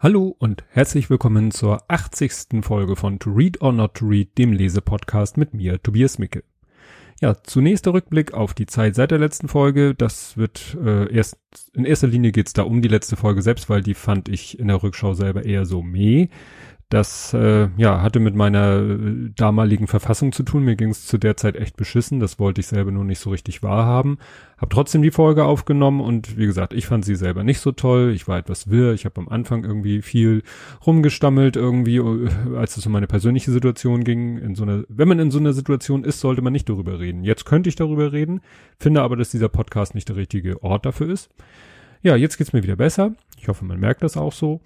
[0.00, 2.62] Hallo und herzlich willkommen zur 80.
[2.62, 6.44] Folge von To Read or Not to Read, dem Lesepodcast mit mir, Tobias Micke.
[7.20, 9.96] Ja, zunächst der Rückblick auf die Zeit seit der letzten Folge.
[9.96, 11.36] Das wird äh, erst
[11.74, 14.68] in erster Linie geht's da um die letzte Folge selbst, weil die fand ich in
[14.68, 16.28] der Rückschau selber eher so meh.
[16.90, 20.64] Das äh, ja, hatte mit meiner äh, damaligen Verfassung zu tun.
[20.64, 22.18] Mir ging es zu der Zeit echt beschissen.
[22.18, 24.16] Das wollte ich selber nur nicht so richtig wahrhaben.
[24.56, 28.12] Hab trotzdem die Folge aufgenommen und wie gesagt, ich fand sie selber nicht so toll.
[28.14, 28.94] Ich war etwas wirr.
[28.94, 30.42] Ich habe am Anfang irgendwie viel
[30.86, 34.38] rumgestammelt irgendwie, äh, als es um meine persönliche Situation ging.
[34.38, 37.22] In so einer, wenn man in so einer Situation ist, sollte man nicht darüber reden.
[37.22, 38.40] Jetzt könnte ich darüber reden,
[38.78, 41.28] finde aber, dass dieser Podcast nicht der richtige Ort dafür ist.
[42.02, 43.12] Ja, jetzt geht's mir wieder besser.
[43.40, 44.60] Ich hoffe, man merkt das auch so.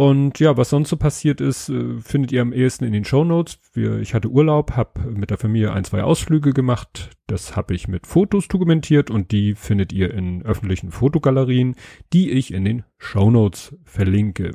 [0.00, 3.22] Und ja, was sonst so passiert ist, äh, findet ihr am ehesten in den Show
[3.22, 3.58] Notes.
[3.74, 7.10] ich hatte Urlaub, habe mit der Familie ein, zwei Ausflüge gemacht.
[7.26, 11.74] Das habe ich mit Fotos dokumentiert und die findet ihr in öffentlichen Fotogalerien,
[12.14, 14.52] die ich in den Show Notes verlinke.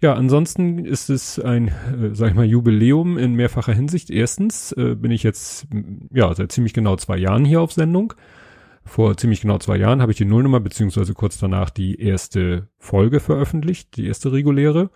[0.00, 4.10] Ja, ansonsten ist es ein, äh, sag ich mal, Jubiläum in mehrfacher Hinsicht.
[4.10, 5.66] Erstens äh, bin ich jetzt,
[6.12, 8.14] ja, seit ziemlich genau zwei Jahren hier auf Sendung
[8.88, 13.20] vor ziemlich genau zwei Jahren habe ich die Nullnummer beziehungsweise kurz danach die erste Folge
[13.20, 14.90] veröffentlicht, die erste reguläre.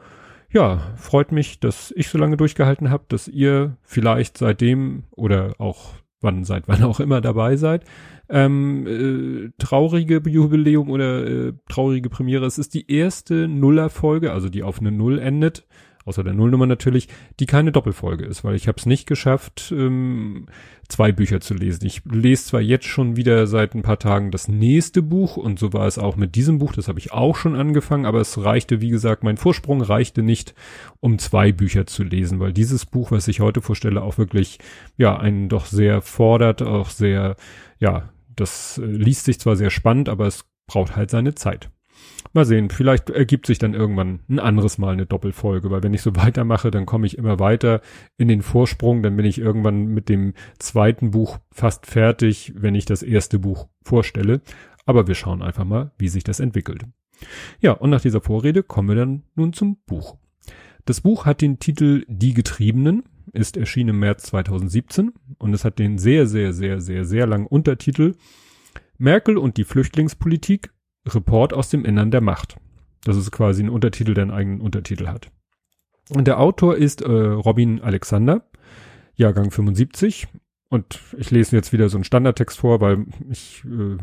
[0.51, 5.95] Ja, freut mich, dass ich so lange durchgehalten habe, dass ihr vielleicht seitdem oder auch
[6.21, 7.85] wann seit wann auch immer dabei seid.
[8.29, 12.47] Ähm, äh, traurige Jubiläum oder äh, traurige Premiere.
[12.47, 15.67] Es ist die erste Nuller-Folge, also die auf eine Null endet
[16.05, 17.09] außer der Nullnummer natürlich,
[17.41, 20.47] die keine Doppelfolge ist, weil ich habe es nicht geschafft, ähm,
[20.89, 21.87] zwei Bücher zu lesen.
[21.87, 25.73] Ich lese zwar jetzt schon wieder seit ein paar Tagen das nächste Buch und so
[25.73, 28.81] war es auch mit diesem Buch, das habe ich auch schon angefangen, aber es reichte,
[28.81, 30.55] wie gesagt, mein Vorsprung reichte nicht,
[31.01, 34.59] um zwei Bücher zu lesen, weil dieses Buch, was ich heute vorstelle, auch wirklich,
[34.97, 37.37] ja, einen doch sehr fordert, auch sehr,
[37.79, 41.71] ja, das äh, liest sich zwar sehr spannend, aber es braucht halt seine Zeit.
[42.35, 46.03] Mal sehen, vielleicht ergibt sich dann irgendwann ein anderes Mal eine Doppelfolge, weil wenn ich
[46.03, 47.81] so weitermache, dann komme ich immer weiter
[48.17, 52.85] in den Vorsprung, dann bin ich irgendwann mit dem zweiten Buch fast fertig, wenn ich
[52.85, 54.41] das erste Buch vorstelle.
[54.87, 56.85] Aber wir schauen einfach mal, wie sich das entwickelt.
[57.61, 60.17] Ja, und nach dieser Vorrede kommen wir dann nun zum Buch.
[60.85, 65.79] Das Buch hat den Titel Die Getriebenen, ist erschienen im März 2017 und es hat
[65.79, 68.15] den sehr, sehr, sehr, sehr, sehr langen Untertitel
[68.99, 70.71] Merkel und die Flüchtlingspolitik,
[71.07, 72.57] Report aus dem Innern der Macht.
[73.05, 75.31] Das ist quasi ein Untertitel, der einen eigenen Untertitel hat.
[76.11, 78.45] Und der Autor ist äh, Robin Alexander,
[79.15, 80.29] Jahrgang 75.
[80.69, 83.99] Und ich lese jetzt wieder so einen Standardtext vor, weil ich äh,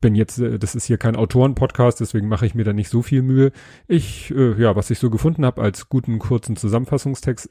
[0.00, 3.02] bin jetzt, äh, das ist hier kein Autoren-Podcast, deswegen mache ich mir da nicht so
[3.02, 3.52] viel Mühe.
[3.86, 7.50] Ich, äh, ja, was ich so gefunden habe als guten kurzen Zusammenfassungstext.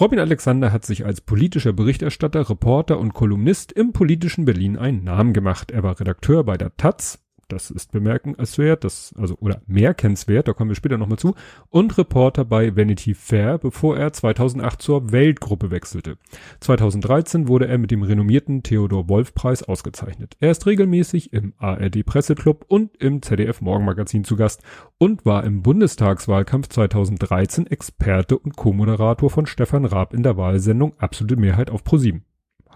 [0.00, 5.32] Robin Alexander hat sich als politischer Berichterstatter, Reporter und Kolumnist im politischen Berlin einen Namen
[5.32, 5.70] gemacht.
[5.70, 10.70] Er war Redakteur bei der Taz, das ist bemerkenswert, das, also, oder merkenswert, da kommen
[10.70, 11.34] wir später nochmal zu,
[11.70, 16.18] und Reporter bei Vanity Fair, bevor er 2008 zur Weltgruppe wechselte.
[16.60, 20.36] 2013 wurde er mit dem renommierten Theodor Wolf Preis ausgezeichnet.
[20.40, 24.62] Er ist regelmäßig im ARD Presseclub und im ZDF Morgenmagazin zu Gast
[24.98, 31.36] und war im Bundestagswahlkampf 2013 Experte und Co-Moderator von Stefan Raab in der Wahlsendung Absolute
[31.36, 32.27] Mehrheit auf ProSieben.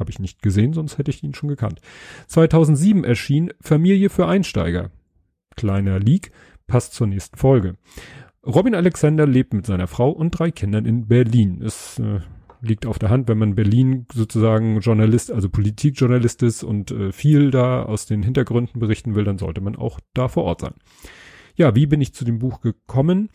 [0.03, 1.81] Habe ich nicht gesehen, sonst hätte ich ihn schon gekannt.
[2.27, 4.91] 2007 erschien Familie für Einsteiger.
[5.55, 6.33] Kleiner Leak,
[6.67, 7.77] passt zur nächsten Folge.
[8.45, 11.63] Robin Alexander lebt mit seiner Frau und drei Kindern in Berlin.
[11.63, 12.19] Es äh,
[12.61, 17.53] liegt auf der Hand, wenn man Berlin sozusagen Journalist, also Politikjournalist ist und äh, viel
[17.53, 20.75] da aus den Hintergründen berichten will, dann sollte man auch da vor Ort sein.
[21.55, 23.29] Ja, wie bin ich zu dem Buch gekommen?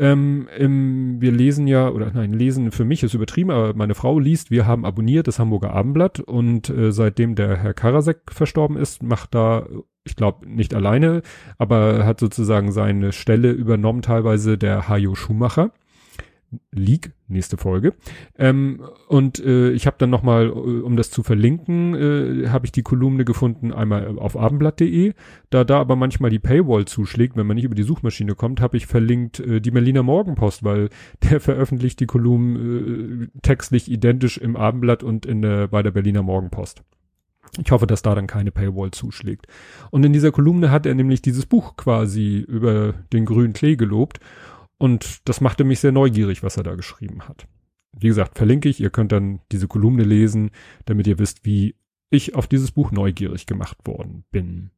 [0.00, 4.18] Ähm, im, wir lesen ja, oder nein, lesen für mich ist übertrieben, aber meine Frau
[4.18, 9.02] liest, wir haben abonniert das Hamburger Abendblatt und äh, seitdem der Herr Karasek verstorben ist,
[9.02, 9.66] macht da,
[10.04, 11.20] ich glaube nicht alleine,
[11.58, 15.70] aber hat sozusagen seine Stelle übernommen teilweise der Hajo Schumacher.
[16.72, 17.94] League, nächste Folge.
[18.38, 22.72] Ähm, und äh, ich habe dann nochmal, äh, um das zu verlinken, äh, habe ich
[22.72, 25.14] die Kolumne gefunden, einmal auf abendblatt.de.
[25.50, 28.76] Da da aber manchmal die Paywall zuschlägt, wenn man nicht über die Suchmaschine kommt, habe
[28.76, 30.88] ich verlinkt äh, die Berliner Morgenpost, weil
[31.30, 36.22] der veröffentlicht die Kolumnen äh, textlich identisch im Abendblatt und in der, bei der Berliner
[36.22, 36.82] Morgenpost.
[37.58, 39.46] Ich hoffe, dass da dann keine Paywall zuschlägt.
[39.90, 44.20] Und in dieser Kolumne hat er nämlich dieses Buch quasi über den grünen Klee gelobt.
[44.80, 47.46] Und das machte mich sehr neugierig, was er da geschrieben hat.
[47.92, 48.80] Wie gesagt, verlinke ich.
[48.80, 50.52] Ihr könnt dann diese Kolumne lesen,
[50.86, 51.74] damit ihr wisst, wie
[52.08, 54.70] ich auf dieses Buch neugierig gemacht worden bin.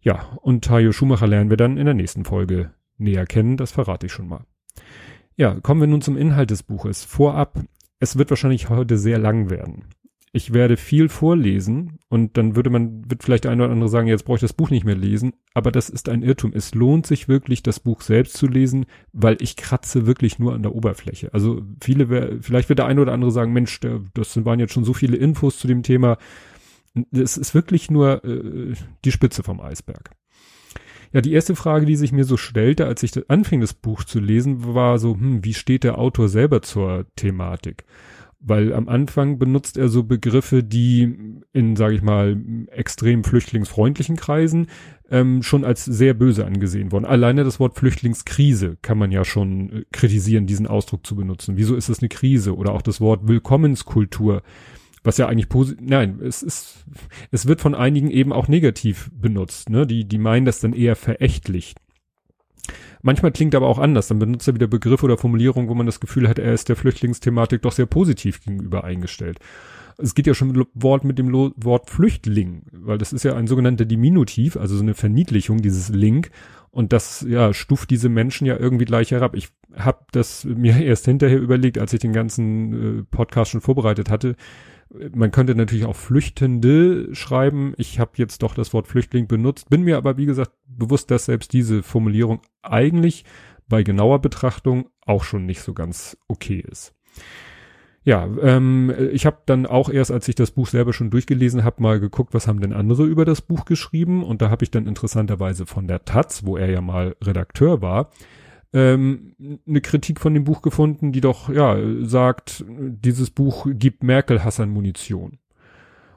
[0.00, 3.56] Ja, und Tayo Schumacher lernen wir dann in der nächsten Folge näher kennen.
[3.56, 4.44] Das verrate ich schon mal.
[5.36, 7.04] Ja, kommen wir nun zum Inhalt des Buches.
[7.04, 7.62] Vorab,
[8.00, 9.84] es wird wahrscheinlich heute sehr lang werden.
[10.32, 14.06] Ich werde viel vorlesen und dann würde man, wird vielleicht der eine oder andere sagen,
[14.06, 16.52] jetzt brauche ich das Buch nicht mehr lesen, aber das ist ein Irrtum.
[16.54, 20.62] Es lohnt sich wirklich, das Buch selbst zu lesen, weil ich kratze wirklich nur an
[20.62, 21.34] der Oberfläche.
[21.34, 23.80] Also viele, vielleicht wird der eine oder andere sagen, Mensch,
[24.14, 26.16] das waren jetzt schon so viele Infos zu dem Thema.
[27.10, 28.74] Es ist wirklich nur äh,
[29.04, 30.10] die Spitze vom Eisberg.
[31.12, 34.20] Ja, die erste Frage, die sich mir so stellte, als ich anfing, das Buch zu
[34.20, 37.84] lesen, war so, hm, wie steht der Autor selber zur Thematik?
[38.40, 42.36] Weil am Anfang benutzt er so Begriffe, die in, sage ich mal,
[42.70, 44.68] extrem flüchtlingsfreundlichen Kreisen
[45.10, 47.04] ähm, schon als sehr böse angesehen wurden.
[47.04, 51.56] Alleine das Wort Flüchtlingskrise kann man ja schon äh, kritisieren, diesen Ausdruck zu benutzen.
[51.56, 52.56] Wieso ist das eine Krise?
[52.56, 54.42] Oder auch das Wort Willkommenskultur,
[55.02, 56.84] was ja eigentlich positiv, nein, es ist,
[57.30, 59.86] es wird von einigen eben auch negativ benutzt, ne?
[59.86, 61.74] Die, die meinen das dann eher verächtlich.
[63.02, 64.08] Manchmal klingt aber auch anders.
[64.08, 66.76] Dann benutzt er wieder Begriffe oder Formulierungen, wo man das Gefühl hat, er ist der
[66.76, 69.38] Flüchtlingsthematik doch sehr positiv gegenüber eingestellt.
[69.98, 73.46] Es geht ja schon mit Wort mit dem Wort Flüchtling, weil das ist ja ein
[73.46, 76.30] sogenannter Diminutiv, also so eine Verniedlichung, dieses Link.
[76.70, 79.34] Und das ja stuft diese Menschen ja irgendwie gleich herab.
[79.34, 84.08] Ich habe das mir erst hinterher überlegt, als ich den ganzen äh, Podcast schon vorbereitet
[84.08, 84.36] hatte,
[85.14, 87.74] man könnte natürlich auch Flüchtende schreiben.
[87.76, 91.26] Ich habe jetzt doch das Wort Flüchtling benutzt, bin mir aber wie gesagt bewusst, dass
[91.26, 93.24] selbst diese Formulierung eigentlich
[93.68, 96.94] bei genauer Betrachtung auch schon nicht so ganz okay ist.
[98.02, 101.82] Ja, ähm, ich habe dann auch erst, als ich das Buch selber schon durchgelesen habe,
[101.82, 104.24] mal geguckt, was haben denn andere über das Buch geschrieben.
[104.24, 108.10] Und da habe ich dann interessanterweise von der Taz, wo er ja mal Redakteur war,
[108.72, 109.34] ähm,
[109.66, 114.70] eine Kritik von dem Buch gefunden, die doch, ja, sagt, dieses Buch gibt Merkel Hassan
[114.70, 115.38] Munition.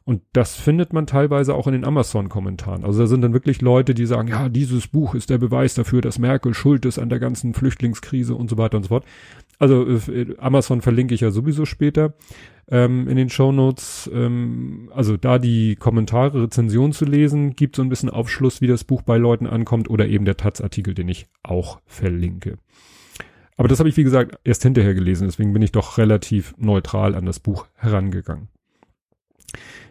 [0.06, 2.84] Und das findet man teilweise auch in den Amazon-Kommentaren.
[2.84, 6.02] Also da sind dann wirklich Leute, die sagen, ja, dieses Buch ist der Beweis dafür,
[6.02, 9.06] dass Merkel schuld ist an der ganzen Flüchtlingskrise und so weiter und so fort.
[9.60, 12.16] Also äh, Amazon verlinke ich ja sowieso später
[12.69, 14.10] ähm, in den Shownotes.
[14.13, 18.83] Ähm, also da die Kommentare, Rezensionen zu lesen, gibt so ein bisschen Aufschluss, wie das
[18.83, 22.57] Buch bei Leuten ankommt oder eben der Taz-Artikel, den ich auch verlinke.
[23.56, 27.15] Aber das habe ich, wie gesagt, erst hinterher gelesen, deswegen bin ich doch relativ neutral
[27.15, 28.48] an das Buch herangegangen.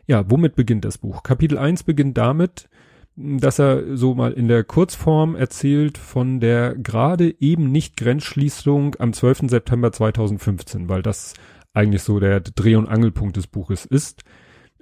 [0.07, 1.23] Ja, womit beginnt das Buch?
[1.23, 2.69] Kapitel 1 beginnt damit,
[3.15, 9.13] dass er so mal in der Kurzform erzählt von der gerade eben nicht Grenzschließung am
[9.13, 9.51] 12.
[9.51, 11.35] September 2015, weil das
[11.73, 14.23] eigentlich so der Dreh- und Angelpunkt des Buches ist.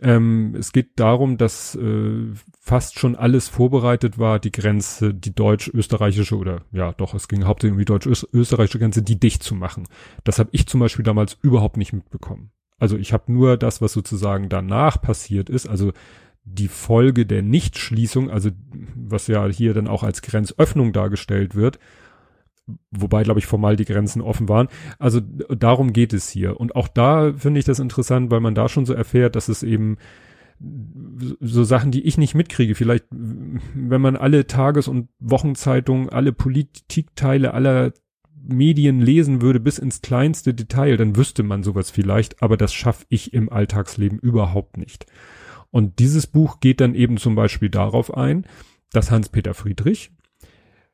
[0.03, 2.29] Ähm, es geht darum, dass äh,
[2.59, 7.73] fast schon alles vorbereitet war, die Grenze, die deutsch-österreichische oder ja doch, es ging hauptsächlich
[7.73, 9.87] um die deutsch-österreichische Grenze, die dicht zu machen.
[10.25, 12.51] Das habe ich zum Beispiel damals überhaupt nicht mitbekommen.
[12.79, 15.93] Also ich habe nur das, was sozusagen danach passiert ist, also
[16.45, 18.51] die Folge der Nichtschließung, also
[18.97, 21.79] was ja hier dann auch als Grenzöffnung dargestellt wird,
[22.91, 24.69] wobei, glaube ich, formal die Grenzen offen waren.
[24.99, 26.59] Also darum geht es hier.
[26.59, 29.63] Und auch da finde ich das interessant, weil man da schon so erfährt, dass es
[29.63, 29.97] eben
[31.41, 37.55] so Sachen, die ich nicht mitkriege, vielleicht, wenn man alle Tages- und Wochenzeitungen, alle Politikteile
[37.55, 37.93] aller
[38.43, 43.07] Medien lesen würde bis ins kleinste Detail, dann wüsste man sowas vielleicht, aber das schaffe
[43.09, 45.07] ich im Alltagsleben überhaupt nicht.
[45.71, 48.45] Und dieses Buch geht dann eben zum Beispiel darauf ein,
[48.93, 50.11] dass Hans-Peter Friedrich,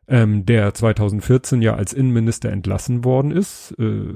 [0.09, 4.15] ähm, der 2014 ja als Innenminister entlassen worden ist, äh,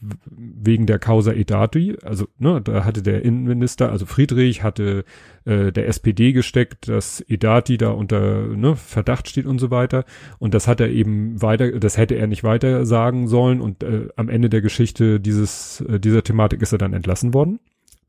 [0.00, 1.96] wegen der Causa Edati.
[2.02, 5.04] Also, ne, da hatte der Innenminister, also Friedrich, hatte
[5.44, 10.04] äh, der SPD gesteckt, dass Edati da unter ne, Verdacht steht und so weiter.
[10.38, 13.60] Und das hat er eben weiter, das hätte er nicht weiter sagen sollen.
[13.62, 17.60] Und äh, am Ende der Geschichte dieses, äh, dieser Thematik ist er dann entlassen worden.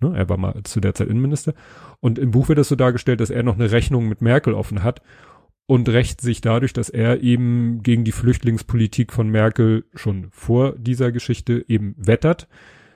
[0.02, 1.54] Ne, er war mal zu der Zeit Innenminister.
[2.02, 4.84] Und im Buch wird das so dargestellt, dass er noch eine Rechnung mit Merkel offen
[4.84, 5.02] hat
[5.70, 11.12] und rächt sich dadurch, dass er eben gegen die Flüchtlingspolitik von Merkel schon vor dieser
[11.12, 12.48] Geschichte eben wettert,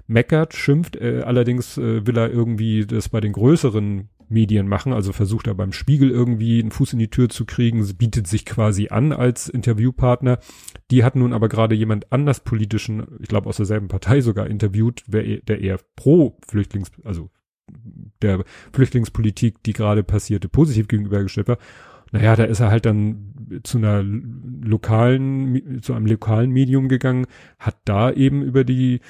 [0.08, 0.96] meckert, schimpft.
[0.96, 5.54] Äh, allerdings äh, will er irgendwie das bei den größeren Medien machen, also versucht er
[5.54, 9.50] beim Spiegel irgendwie einen Fuß in die Tür zu kriegen, bietet sich quasi an als
[9.50, 10.40] Interviewpartner.
[10.90, 15.04] Die hat nun aber gerade jemand anders politischen, ich glaube aus derselben Partei sogar interviewt,
[15.06, 17.30] wer, der eher pro Flüchtlings, also
[18.24, 21.60] der Flüchtlingspolitik, die gerade passierte, positiv gegenübergestellt war.
[22.14, 27.26] Naja, da ist er halt dann zu einer lokalen, zu einem lokalen Medium gegangen,
[27.58, 29.02] hat da eben über die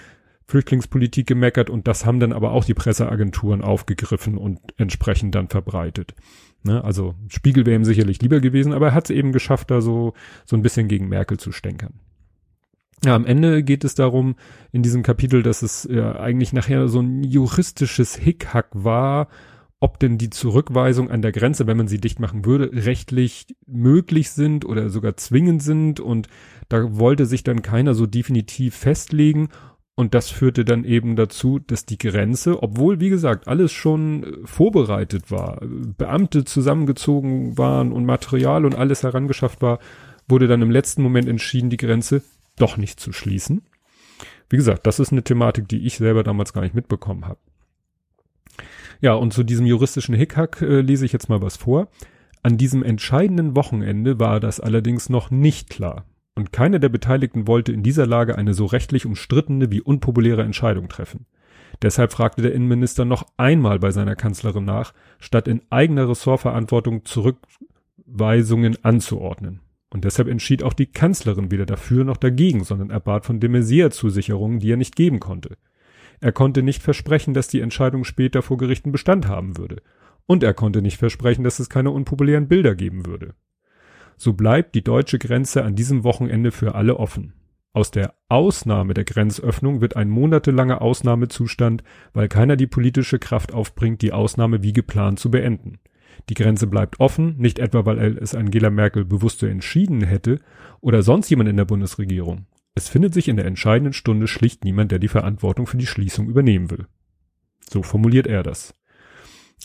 [0.46, 6.16] Flüchtlingspolitik gemeckert und das haben dann aber auch die Presseagenturen aufgegriffen und entsprechend dann verbreitet.
[6.64, 6.82] Ne?
[6.82, 10.14] Also Spiegel wäre ihm sicherlich lieber gewesen, aber er hat es eben geschafft, da so,
[10.46, 12.00] so ein bisschen gegen Merkel zu stänkern.
[13.04, 14.36] Ja, am Ende geht es darum,
[14.72, 19.28] in diesem Kapitel, dass es ja eigentlich nachher so ein juristisches Hickhack war,
[19.84, 24.30] ob denn die Zurückweisung an der Grenze, wenn man sie dicht machen würde, rechtlich möglich
[24.32, 26.00] sind oder sogar zwingend sind.
[26.00, 26.30] Und
[26.70, 29.50] da wollte sich dann keiner so definitiv festlegen.
[29.96, 34.48] Und das führte dann eben dazu, dass die Grenze, obwohl, wie gesagt, alles schon äh,
[34.48, 39.80] vorbereitet war, Beamte zusammengezogen waren und Material und alles herangeschafft war,
[40.30, 42.24] wurde dann im letzten Moment entschieden, die Grenze
[42.56, 43.64] doch nicht zu schließen.
[44.50, 47.40] Wie gesagt, das ist eine Thematik, die ich selber damals gar nicht mitbekommen habe.
[49.04, 51.90] Ja, und zu diesem juristischen Hickhack äh, lese ich jetzt mal was vor.
[52.42, 56.06] An diesem entscheidenden Wochenende war das allerdings noch nicht klar.
[56.36, 60.88] Und keiner der Beteiligten wollte in dieser Lage eine so rechtlich umstrittene wie unpopuläre Entscheidung
[60.88, 61.26] treffen.
[61.82, 68.78] Deshalb fragte der Innenminister noch einmal bei seiner Kanzlerin nach, statt in eigener Ressortverantwortung Zurückweisungen
[68.86, 69.60] anzuordnen.
[69.90, 73.50] Und deshalb entschied auch die Kanzlerin weder dafür noch dagegen, sondern er bat von de
[73.50, 75.58] Maizière Zusicherungen, die er nicht geben konnte.
[76.24, 79.82] Er konnte nicht versprechen, dass die Entscheidung später vor Gerichten Bestand haben würde.
[80.26, 83.34] Und er konnte nicht versprechen, dass es keine unpopulären Bilder geben würde.
[84.16, 87.34] So bleibt die deutsche Grenze an diesem Wochenende für alle offen.
[87.74, 94.02] Aus der Ausnahme der Grenzöffnung wird ein monatelanger Ausnahmezustand, weil keiner die politische Kraft aufbringt,
[94.02, 95.80] die Ausnahme wie geplant zu beenden.
[96.30, 100.40] Die Grenze bleibt offen, nicht etwa, weil es Angela Merkel bewusst so entschieden hätte
[100.80, 102.46] oder sonst jemand in der Bundesregierung.
[102.76, 106.28] Es findet sich in der entscheidenden Stunde schlicht niemand, der die Verantwortung für die Schließung
[106.28, 106.88] übernehmen will.
[107.70, 108.76] So formuliert er das.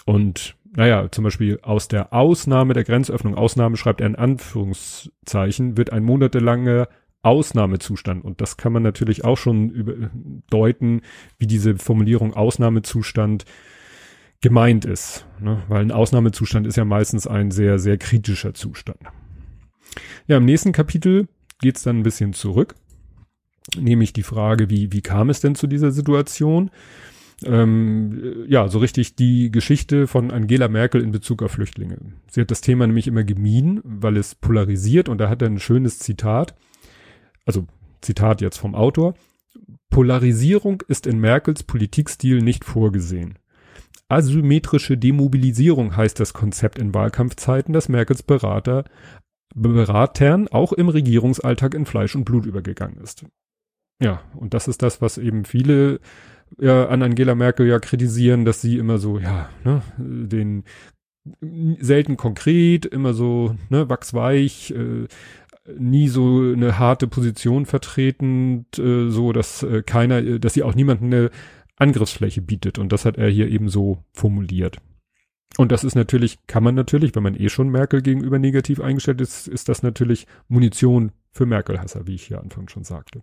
[0.04, 5.92] Und naja, zum Beispiel aus der Ausnahme der Grenzöffnung, Ausnahme schreibt er in Anführungszeichen, wird
[5.92, 6.88] ein monatelanger
[7.22, 8.24] Ausnahmezustand.
[8.24, 10.10] Und das kann man natürlich auch schon über,
[10.50, 11.00] deuten,
[11.38, 13.44] wie diese Formulierung Ausnahmezustand
[14.40, 15.26] gemeint ist.
[15.40, 15.62] Ne?
[15.68, 19.00] Weil ein Ausnahmezustand ist ja meistens ein sehr, sehr kritischer Zustand.
[20.26, 21.28] Ja, im nächsten Kapitel
[21.60, 22.74] geht's dann ein bisschen zurück.
[23.76, 26.70] Nämlich die Frage, wie, wie kam es denn zu dieser Situation?
[27.44, 31.98] ähm, ja, so richtig die Geschichte von Angela Merkel in Bezug auf Flüchtlinge.
[32.28, 35.60] Sie hat das Thema nämlich immer gemieden, weil es polarisiert und da hat er ein
[35.60, 36.54] schönes Zitat.
[37.44, 37.66] Also
[38.00, 39.14] Zitat jetzt vom Autor.
[39.90, 43.38] Polarisierung ist in Merkels Politikstil nicht vorgesehen.
[44.08, 48.84] Asymmetrische Demobilisierung heißt das Konzept in Wahlkampfzeiten, das Merkels Berater,
[49.54, 53.24] Beratern auch im Regierungsalltag in Fleisch und Blut übergegangen ist.
[54.00, 56.00] Ja, und das ist das, was eben viele
[56.58, 60.64] ja, an Angela Merkel ja kritisieren, dass sie immer so, ja, ne, den
[61.80, 65.06] selten konkret, immer so, ne, wachsweich, äh,
[65.78, 71.06] nie so eine harte Position vertretend, äh, so dass äh, keiner, dass sie auch niemanden
[71.06, 71.30] eine
[71.76, 72.78] Angriffsfläche bietet.
[72.78, 74.78] Und das hat er hier eben so formuliert.
[75.58, 79.20] Und das ist natürlich, kann man natürlich, wenn man eh schon Merkel gegenüber negativ eingestellt
[79.20, 83.22] ist, ist das natürlich Munition für Merkel-Hasser, wie ich hier anfangs schon sagte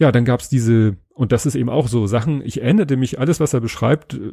[0.00, 3.38] ja, dann gab's diese, und das ist eben auch so Sachen, ich erinnerte mich, alles,
[3.38, 4.32] was er beschreibt, äh,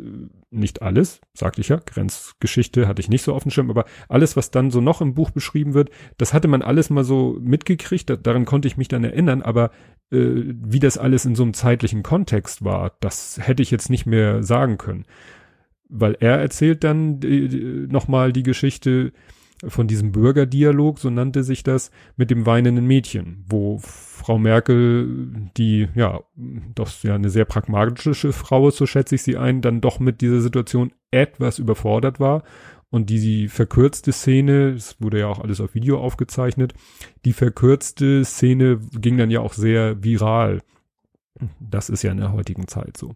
[0.50, 4.38] nicht alles, sagte ich ja, Grenzgeschichte hatte ich nicht so auf dem Schirm, aber alles,
[4.38, 8.10] was dann so noch im Buch beschrieben wird, das hatte man alles mal so mitgekriegt,
[8.26, 9.72] daran konnte ich mich dann erinnern, aber
[10.10, 14.06] äh, wie das alles in so einem zeitlichen Kontext war, das hätte ich jetzt nicht
[14.06, 15.04] mehr sagen können.
[15.90, 19.12] Weil er erzählt dann äh, nochmal die Geschichte,
[19.66, 25.88] von diesem Bürgerdialog, so nannte sich das, mit dem weinenden Mädchen, wo Frau Merkel, die
[25.96, 26.22] ja
[26.76, 30.22] doch ja eine sehr pragmatische Frau ist, so schätze ich sie ein, dann doch mit
[30.22, 32.44] dieser Situation etwas überfordert war
[32.90, 36.74] und die, verkürzte Szene, es wurde ja auch alles auf Video aufgezeichnet,
[37.26, 40.62] die verkürzte Szene ging dann ja auch sehr viral.
[41.60, 43.16] Das ist ja in der heutigen Zeit so.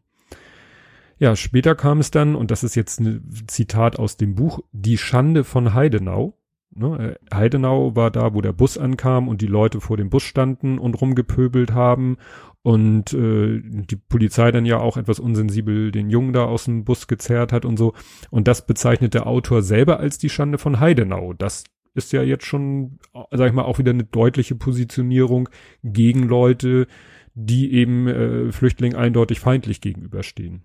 [1.21, 4.97] Ja, später kam es dann, und das ist jetzt ein Zitat aus dem Buch, Die
[4.97, 6.35] Schande von Heidenau.
[6.73, 10.23] Ne, äh, Heidenau war da, wo der Bus ankam und die Leute vor dem Bus
[10.23, 12.17] standen und rumgepöbelt haben
[12.63, 17.05] und äh, die Polizei dann ja auch etwas unsensibel den Jungen da aus dem Bus
[17.05, 17.93] gezerrt hat und so.
[18.31, 21.33] Und das bezeichnet der Autor selber als die Schande von Heidenau.
[21.33, 22.97] Das ist ja jetzt schon,
[23.29, 25.49] sag ich mal, auch wieder eine deutliche Positionierung
[25.83, 26.87] gegen Leute,
[27.35, 30.63] die eben äh, Flüchtlingen eindeutig feindlich gegenüberstehen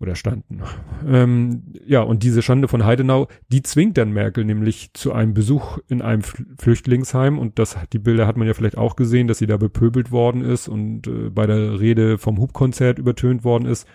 [0.00, 0.62] oder standen.
[1.06, 5.78] Ähm, ja, und diese Schande von Heidenau, die zwingt dann Merkel nämlich zu einem Besuch
[5.88, 9.46] in einem Flüchtlingsheim und das, die Bilder hat man ja vielleicht auch gesehen, dass sie
[9.46, 13.88] da bepöbelt worden ist und äh, bei der Rede vom Hubkonzert übertönt worden ist.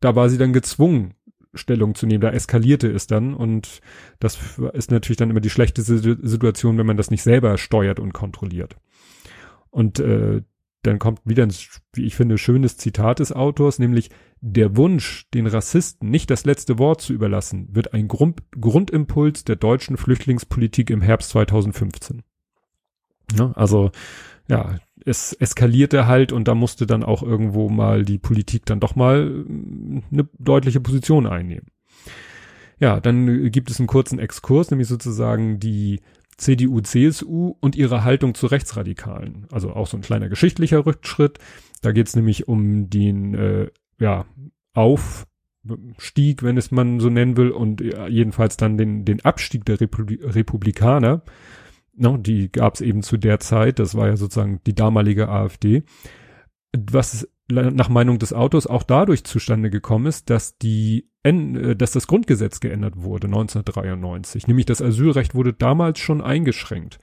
[0.00, 1.14] Da war sie dann gezwungen,
[1.54, 2.20] Stellung zu nehmen.
[2.20, 3.80] Da eskalierte es dann und
[4.18, 4.38] das
[4.72, 8.76] ist natürlich dann immer die schlechteste Situation, wenn man das nicht selber steuert und kontrolliert.
[9.70, 10.42] Und äh,
[10.82, 11.52] dann kommt wieder ein,
[11.92, 14.10] wie ich finde, schönes Zitat des Autors, nämlich
[14.40, 19.56] der Wunsch, den Rassisten nicht das letzte Wort zu überlassen, wird ein Grund, Grundimpuls der
[19.56, 22.22] deutschen Flüchtlingspolitik im Herbst 2015.
[23.36, 23.90] Ja, also,
[24.48, 28.96] ja, es eskalierte halt und da musste dann auch irgendwo mal die Politik dann doch
[28.96, 29.44] mal
[30.10, 31.66] eine deutliche Position einnehmen.
[32.78, 36.00] Ja, dann gibt es einen kurzen Exkurs, nämlich sozusagen die
[36.40, 39.46] CDU, CSU und ihre Haltung zu Rechtsradikalen.
[39.52, 41.38] Also auch so ein kleiner geschichtlicher Rückschritt.
[41.82, 44.24] Da geht es nämlich um den äh, ja,
[44.72, 49.80] Aufstieg, wenn es man so nennen will, und ja, jedenfalls dann den, den Abstieg der
[49.80, 51.22] Republi Republikaner.
[51.94, 55.82] No, die gab es eben zu der Zeit, das war ja sozusagen die damalige AfD.
[56.74, 62.06] Was nach Meinung des Autors auch dadurch zustande gekommen ist, dass die, äh, dass das
[62.06, 64.46] Grundgesetz geändert wurde 1993.
[64.46, 66.98] Nämlich das Asylrecht wurde damals schon eingeschränkt.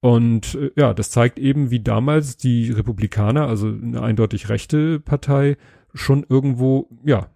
[0.00, 5.56] Und äh, ja, das zeigt eben, wie damals die Republikaner, also eine eindeutig rechte Partei,
[5.94, 7.28] schon irgendwo, ja,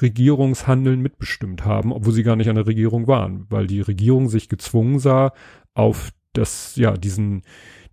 [0.00, 4.48] Regierungshandeln mitbestimmt haben, obwohl sie gar nicht an der Regierung waren, weil die Regierung sich
[4.48, 5.32] gezwungen sah,
[5.74, 7.42] auf das, ja, diesen,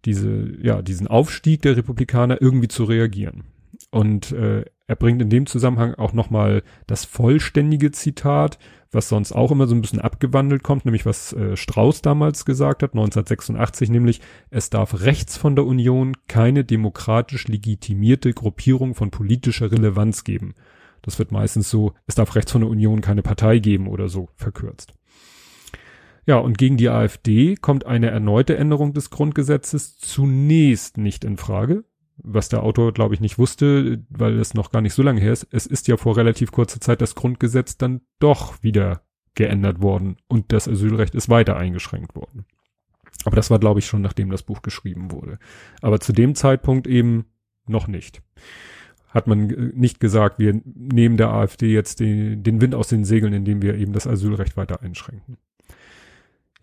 [0.06, 3.46] diese, ja, diesen Aufstieg der Republikaner irgendwie zu reagieren.
[3.92, 8.58] Und äh, er bringt in dem Zusammenhang auch nochmal das vollständige Zitat,
[8.90, 12.84] was sonst auch immer so ein bisschen abgewandelt kommt, nämlich was äh, Strauß damals gesagt
[12.84, 19.72] hat, 1986, nämlich es darf rechts von der Union keine demokratisch legitimierte Gruppierung von politischer
[19.72, 20.56] Relevanz geben.
[21.02, 24.30] Das wird meistens so, es darf rechts von der Union keine Partei geben oder so
[24.36, 24.94] verkürzt.
[26.26, 31.84] Ja, und gegen die AfD kommt eine erneute Änderung des Grundgesetzes zunächst nicht in Frage
[32.18, 35.34] was der Autor, glaube ich, nicht wusste, weil es noch gar nicht so lange her
[35.34, 35.48] ist.
[35.52, 39.02] Es ist ja vor relativ kurzer Zeit das Grundgesetz dann doch wieder
[39.36, 42.46] geändert worden und das Asylrecht ist weiter eingeschränkt worden.
[43.26, 45.38] Aber das war, glaube ich, schon nachdem das Buch geschrieben wurde.
[45.82, 47.26] Aber zu dem Zeitpunkt eben
[47.68, 48.22] noch nicht.
[49.10, 53.06] Hat man äh, nicht gesagt, wir nehmen der AfD jetzt den, den Wind aus den
[53.06, 55.38] Segeln, indem wir eben das Asylrecht weiter einschränken.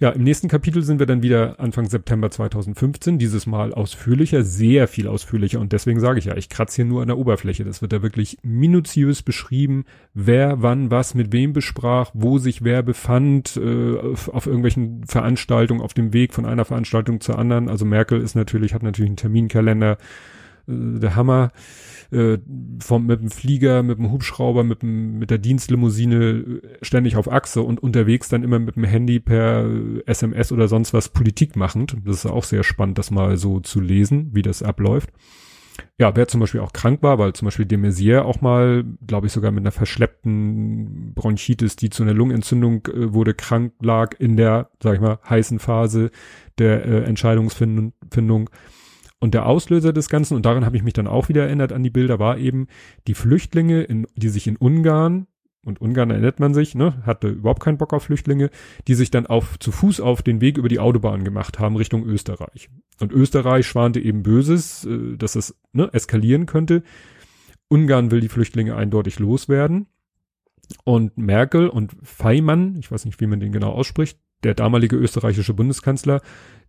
[0.00, 4.88] Ja, im nächsten Kapitel sind wir dann wieder Anfang September 2015, dieses Mal ausführlicher, sehr
[4.88, 7.64] viel ausführlicher und deswegen sage ich ja, ich kratze hier nur an der Oberfläche.
[7.64, 12.82] Das wird da wirklich minutiös beschrieben, wer wann was mit wem besprach, wo sich wer
[12.82, 17.68] befand, äh, auf, auf, irgendwelchen Veranstaltungen, auf dem Weg von einer Veranstaltung zur anderen.
[17.68, 19.98] Also Merkel ist natürlich, hat natürlich einen Terminkalender,
[20.66, 21.52] der Hammer
[22.10, 22.38] äh,
[22.80, 27.30] vom, mit dem Flieger, mit dem Hubschrauber, mit, dem, mit der Dienstlimousine äh, ständig auf
[27.30, 29.68] Achse und unterwegs dann immer mit dem Handy per
[30.06, 31.96] SMS oder sonst was Politik machend.
[32.04, 35.10] Das ist auch sehr spannend, das mal so zu lesen, wie das abläuft.
[35.98, 39.26] Ja, wer zum Beispiel auch krank war, weil zum Beispiel de Maizière auch mal, glaube
[39.26, 44.36] ich, sogar mit einer verschleppten Bronchitis, die zu einer Lungenentzündung äh, wurde, krank lag in
[44.36, 46.10] der, sag ich mal, heißen Phase
[46.58, 48.50] der äh, Entscheidungsfindung.
[49.24, 51.82] Und der Auslöser des Ganzen, und daran habe ich mich dann auch wieder erinnert an
[51.82, 52.66] die Bilder, war eben
[53.06, 55.28] die Flüchtlinge, in, die sich in Ungarn,
[55.64, 58.50] und Ungarn erinnert man sich, ne, hatte überhaupt keinen Bock auf Flüchtlinge,
[58.86, 62.04] die sich dann auf, zu Fuß auf den Weg über die Autobahn gemacht haben Richtung
[62.04, 62.68] Österreich.
[63.00, 66.82] Und Österreich schwante eben Böses, äh, dass es ne, eskalieren könnte.
[67.68, 69.86] Ungarn will die Flüchtlinge eindeutig loswerden.
[70.84, 75.54] Und Merkel und Feimann, ich weiß nicht, wie man den genau ausspricht, der damalige österreichische
[75.54, 76.20] Bundeskanzler,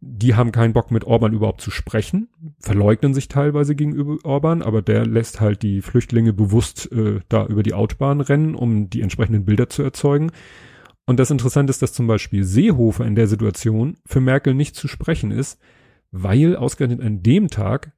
[0.01, 4.81] die haben keinen Bock mit Orban überhaupt zu sprechen, verleugnen sich teilweise gegenüber Orban, aber
[4.81, 9.45] der lässt halt die Flüchtlinge bewusst äh, da über die Autobahn rennen, um die entsprechenden
[9.45, 10.31] Bilder zu erzeugen.
[11.05, 14.87] Und das Interessante ist, dass zum Beispiel Seehofer in der Situation für Merkel nicht zu
[14.87, 15.59] sprechen ist,
[16.11, 17.91] weil ausgerechnet an dem Tag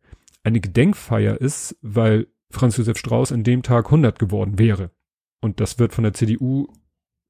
[0.43, 4.91] eine Gedenkfeier ist, weil Franz Josef Strauß an dem Tag 100 geworden wäre.
[5.41, 6.67] Und das wird von der CDU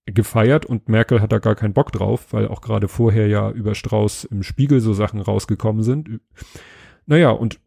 [0.08, 3.76] gefeiert und Merkel hat da gar keinen Bock drauf, weil auch gerade vorher ja über
[3.76, 6.22] Strauß im Spiegel so Sachen rausgekommen sind.
[7.06, 7.60] Naja, und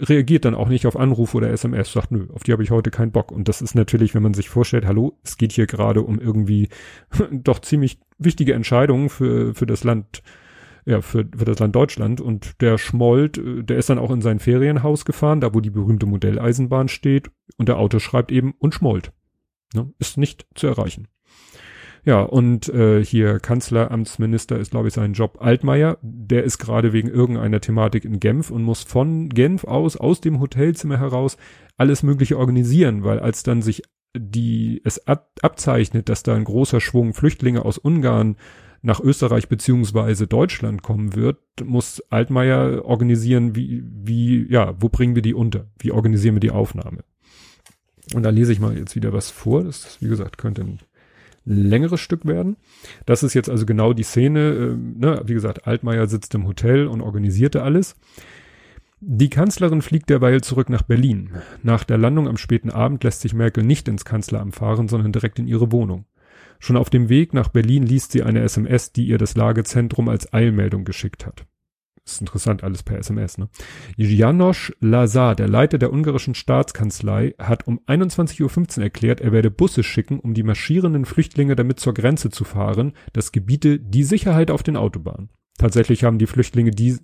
[0.00, 2.90] reagiert dann auch nicht auf Anruf oder SMS, sagt, nö, auf die habe ich heute
[2.90, 3.30] keinen Bock.
[3.30, 6.68] Und das ist natürlich, wenn man sich vorstellt, hallo, es geht hier gerade um irgendwie
[7.30, 10.22] doch ziemlich wichtige Entscheidungen für, für das Land,
[10.84, 12.20] ja, für, für das Land Deutschland.
[12.20, 16.06] Und der schmollt, der ist dann auch in sein Ferienhaus gefahren, da wo die berühmte
[16.06, 17.30] Modelleisenbahn steht.
[17.56, 19.12] Und der Auto schreibt eben und schmollt.
[19.74, 19.92] Ne?
[19.98, 21.08] Ist nicht zu erreichen.
[22.04, 25.98] Ja, und äh, hier Kanzleramtsminister ist, glaube ich, sein Job Altmaier.
[26.02, 30.40] Der ist gerade wegen irgendeiner Thematik in Genf und muss von Genf aus, aus dem
[30.40, 31.36] Hotelzimmer heraus,
[31.76, 33.82] alles Mögliche organisieren, weil als dann sich
[34.14, 38.36] die es ab, abzeichnet, dass da ein großer Schwung Flüchtlinge aus Ungarn
[38.82, 45.22] nach Österreich beziehungsweise Deutschland kommen wird, muss Altmaier organisieren, wie, wie, ja, wo bringen wir
[45.22, 45.66] die unter?
[45.78, 47.04] Wie organisieren wir die Aufnahme?
[48.12, 49.62] Und da lese ich mal jetzt wieder was vor.
[49.62, 50.80] Das, wie gesagt, könnte ein
[51.44, 52.56] längeres Stück werden.
[53.06, 55.22] Das ist jetzt also genau die Szene, äh, ne?
[55.26, 57.96] wie gesagt, Altmaier sitzt im Hotel und organisierte alles.
[59.00, 61.30] Die Kanzlerin fliegt derweil zurück nach Berlin.
[61.62, 65.40] Nach der Landung am späten Abend lässt sich Merkel nicht ins Kanzleramt fahren, sondern direkt
[65.40, 66.04] in ihre Wohnung.
[66.60, 70.32] Schon auf dem Weg nach Berlin liest sie eine SMS, die ihr das Lagezentrum als
[70.32, 71.46] Eilmeldung geschickt hat.
[72.04, 73.48] Ist interessant, alles per SMS, ne?
[73.96, 79.84] Janosch Lazar, der Leiter der ungarischen Staatskanzlei, hat um 21.15 Uhr erklärt, er werde Busse
[79.84, 82.92] schicken, um die marschierenden Flüchtlinge damit zur Grenze zu fahren.
[83.12, 85.30] Das gebiete die Sicherheit auf den Autobahnen.
[85.58, 86.98] Tatsächlich haben die Flüchtlinge die,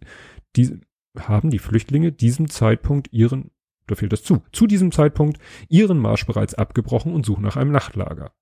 [0.56, 0.80] die
[1.16, 3.52] haben die Flüchtlinge diesem Zeitpunkt ihren,
[3.86, 7.70] da fehlt das zu, zu diesem Zeitpunkt ihren Marsch bereits abgebrochen und suchen nach einem
[7.70, 8.32] Nachtlager.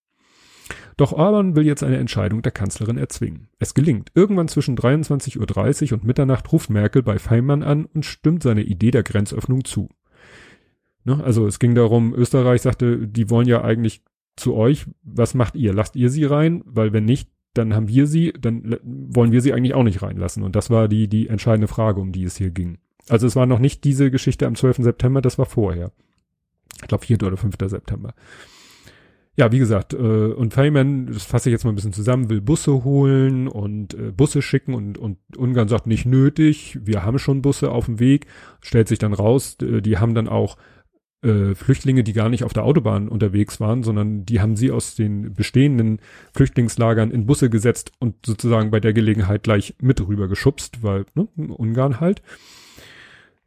[0.97, 3.49] Doch Orban will jetzt eine Entscheidung der Kanzlerin erzwingen.
[3.59, 4.11] Es gelingt.
[4.15, 8.91] Irgendwann zwischen 23.30 Uhr und Mitternacht ruft Merkel bei Feimann an und stimmt seine Idee
[8.91, 9.91] der Grenzöffnung zu.
[11.05, 11.23] Ne?
[11.23, 14.03] Also es ging darum, Österreich sagte, die wollen ja eigentlich
[14.37, 14.87] zu euch.
[15.03, 15.75] Was macht ihr?
[15.75, 16.63] Lasst ihr sie rein?
[16.65, 20.43] Weil wenn nicht, dann haben wir sie, dann wollen wir sie eigentlich auch nicht reinlassen.
[20.43, 22.79] Und das war die, die entscheidende Frage, um die es hier ging.
[23.09, 24.79] Also es war noch nicht diese Geschichte am 12.
[24.79, 25.93] September, das war vorher.
[26.83, 27.23] Ich glaube 4.
[27.23, 27.55] oder 5.
[27.67, 28.15] September.
[29.39, 32.41] Ja, wie gesagt, äh, und Feynman, das fasse ich jetzt mal ein bisschen zusammen, will
[32.41, 37.43] Busse holen und äh, Busse schicken und, und Ungarn sagt nicht nötig, wir haben schon
[37.43, 38.27] Busse auf dem Weg,
[38.63, 40.57] stellt sich dann raus, die haben dann auch
[41.23, 44.95] äh, Flüchtlinge, die gar nicht auf der Autobahn unterwegs waren, sondern die haben sie aus
[44.95, 46.01] den bestehenden
[46.35, 51.27] Flüchtlingslagern in Busse gesetzt und sozusagen bei der Gelegenheit gleich mit rüber geschubst, weil ne,
[51.37, 52.23] Ungarn halt.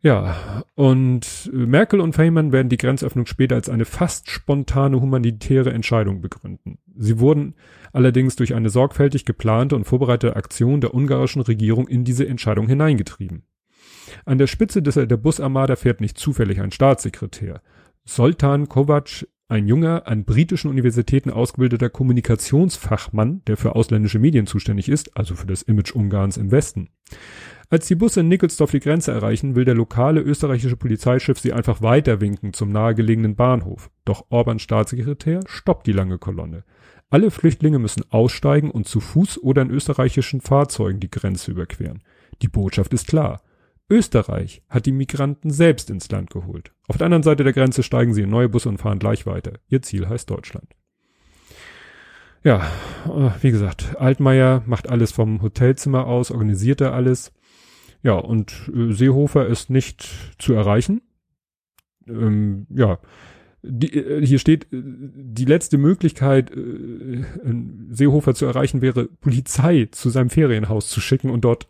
[0.02, 6.22] Ja, und Merkel und Feynman werden die Grenzöffnung später als eine fast spontane humanitäre Entscheidung
[6.22, 6.78] begründen.
[6.96, 7.56] Sie wurden
[7.92, 13.44] allerdings durch eine sorgfältig geplante und vorbereitete Aktion der ungarischen Regierung in diese Entscheidung hineingetrieben.
[14.26, 17.62] An der Spitze des, der Busarmada fährt nicht zufällig ein Staatssekretär.
[18.06, 25.18] Soltan Kovac, ein junger, an britischen Universitäten ausgebildeter Kommunikationsfachmann, der für ausländische Medien zuständig ist,
[25.18, 26.90] also für das Image Ungarns im Westen.
[27.72, 31.82] Als die Busse in Nickelsdorf die Grenze erreichen, will der lokale österreichische Polizeichef sie einfach
[31.82, 33.90] weiterwinken zum nahegelegenen Bahnhof.
[34.06, 36.64] Doch Orbans Staatssekretär stoppt die lange Kolonne.
[37.10, 42.04] Alle Flüchtlinge müssen aussteigen und zu Fuß oder in österreichischen Fahrzeugen die Grenze überqueren.
[42.44, 43.42] Die Botschaft ist klar.
[43.90, 46.72] Österreich hat die Migranten selbst ins Land geholt.
[46.88, 49.54] Auf der anderen Seite der Grenze steigen sie in neue Busse und fahren gleich weiter.
[49.68, 50.76] Ihr Ziel heißt Deutschland.
[52.44, 52.66] Ja,
[53.06, 57.34] äh, wie gesagt, Altmaier macht alles vom Hotelzimmer aus, organisiert er alles.
[58.02, 61.02] Ja, und äh, Seehofer ist nicht zu erreichen.
[62.08, 63.00] Ähm, ja,
[63.62, 66.52] die, äh, hier steht, die letzte Möglichkeit,
[67.90, 71.68] Seehofer zu erreichen, wäre, Polizei zu seinem Ferienhaus zu schicken und dort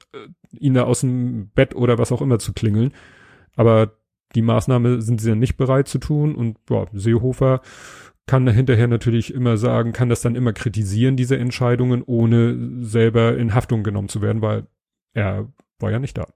[0.52, 2.94] ihn da aus dem Bett oder was auch immer zu klingeln.
[3.56, 3.94] Aber
[4.36, 7.62] die Maßnahme sind sie dann nicht bereit zu tun und boah, Seehofer
[8.28, 13.56] kann hinterher natürlich immer sagen, kann das dann immer kritisieren, diese Entscheidungen, ohne selber in
[13.56, 14.68] Haftung genommen zu werden, weil
[15.14, 16.28] er war ja nicht da.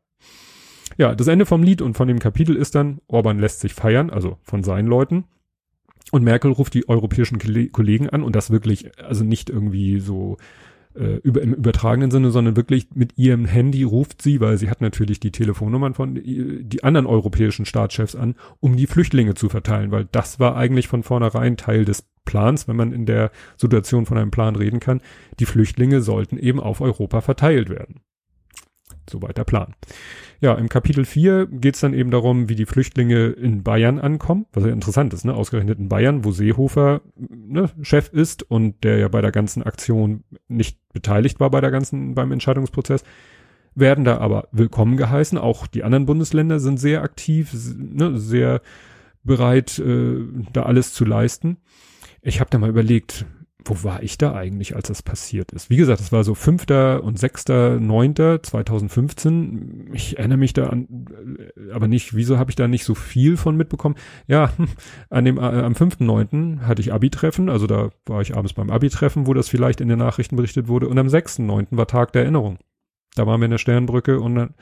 [0.97, 4.09] Ja, das Ende vom Lied und von dem Kapitel ist dann, Orban lässt sich feiern,
[4.09, 5.25] also von seinen Leuten.
[6.11, 7.39] Und Merkel ruft die europäischen
[7.71, 10.37] Kollegen an und das wirklich, also nicht irgendwie so
[10.95, 14.81] äh, über, im übertragenen Sinne, sondern wirklich mit ihrem Handy ruft sie, weil sie hat
[14.81, 19.91] natürlich die Telefonnummern von die, die anderen europäischen Staatschefs an, um die Flüchtlinge zu verteilen,
[19.91, 24.17] weil das war eigentlich von vornherein Teil des Plans, wenn man in der Situation von
[24.17, 25.01] einem Plan reden kann.
[25.39, 28.01] Die Flüchtlinge sollten eben auf Europa verteilt werden.
[29.09, 29.75] Soweit der Plan.
[30.39, 34.45] Ja, im Kapitel 4 geht es dann eben darum, wie die Flüchtlinge in Bayern ankommen,
[34.53, 35.33] was ja interessant ist, ne?
[35.33, 40.23] Ausgerechnet in Bayern, wo Seehofer ne, Chef ist und der ja bei der ganzen Aktion
[40.47, 43.03] nicht beteiligt war bei der ganzen, beim Entscheidungsprozess,
[43.75, 45.37] werden da aber willkommen geheißen.
[45.37, 48.61] Auch die anderen Bundesländer sind sehr aktiv, ne, sehr
[49.23, 50.17] bereit, äh,
[50.51, 51.57] da alles zu leisten.
[52.21, 53.25] Ich habe da mal überlegt,
[53.65, 55.69] wo war ich da eigentlich, als das passiert ist?
[55.69, 56.65] Wie gesagt, es war so 5.
[57.01, 57.47] und 6.
[57.79, 58.15] 9.
[58.41, 59.89] 2015.
[59.93, 63.37] Ich erinnere mich da an, äh, aber nicht, wieso habe ich da nicht so viel
[63.37, 63.95] von mitbekommen?
[64.27, 64.51] Ja,
[65.09, 66.61] an dem, äh, am 5.9.
[66.61, 69.99] hatte ich Abi-Treffen, also da war ich abends beim Abi-Treffen, wo das vielleicht in den
[69.99, 70.87] Nachrichten berichtet wurde.
[70.87, 71.67] Und am 6.9.
[71.71, 72.59] war Tag der Erinnerung.
[73.15, 74.53] Da waren wir in der Sternbrücke und dann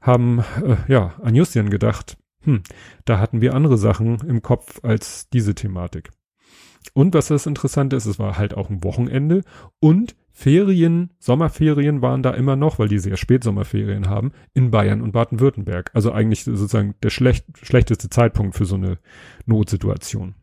[0.00, 2.62] haben, äh, ja, an Justian gedacht, hm,
[3.04, 6.10] da hatten wir andere Sachen im Kopf als diese Thematik.
[6.94, 9.42] Und was das Interessante ist, es war halt auch ein Wochenende
[9.80, 15.02] und Ferien, Sommerferien waren da immer noch, weil die sehr spät Sommerferien haben, in Bayern
[15.02, 15.90] und Baden-Württemberg.
[15.94, 18.98] Also eigentlich sozusagen der schlecht, schlechteste Zeitpunkt für so eine
[19.44, 20.34] Notsituation.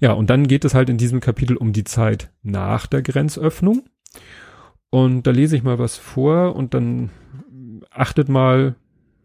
[0.00, 3.84] Ja, und dann geht es halt in diesem Kapitel um die Zeit nach der Grenzöffnung.
[4.90, 7.10] Und da lese ich mal was vor und dann
[7.90, 8.74] achtet mal,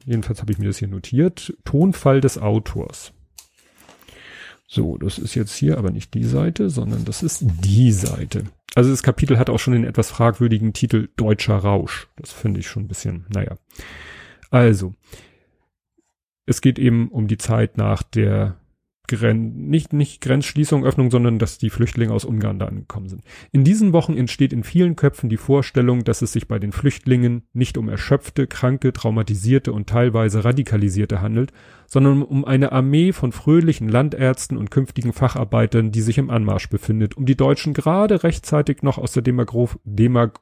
[0.05, 3.13] jedenfalls habe ich mir das hier notiert, Tonfall des Autors.
[4.71, 8.43] So, das ist jetzt hier aber nicht die Seite, sondern das ist die Seite.
[8.75, 12.07] Also das Kapitel hat auch schon den etwas fragwürdigen Titel Deutscher Rausch.
[12.17, 13.57] Das finde ich schon ein bisschen, naja.
[14.51, 14.93] Also,
[16.45, 18.57] es geht eben um die Zeit nach der
[19.09, 23.23] Gren nicht, nicht Grenzschließung, Öffnung, sondern dass die Flüchtlinge aus Ungarn da angekommen sind.
[23.51, 27.43] In diesen Wochen entsteht in vielen Köpfen die Vorstellung, dass es sich bei den Flüchtlingen
[27.51, 31.51] nicht um erschöpfte, kranke, traumatisierte und teilweise radikalisierte handelt,
[31.87, 37.17] sondern um eine Armee von fröhlichen Landärzten und künftigen Facharbeitern, die sich im Anmarsch befindet,
[37.17, 40.39] um die Deutschen gerade rechtzeitig noch aus der Demagro Demag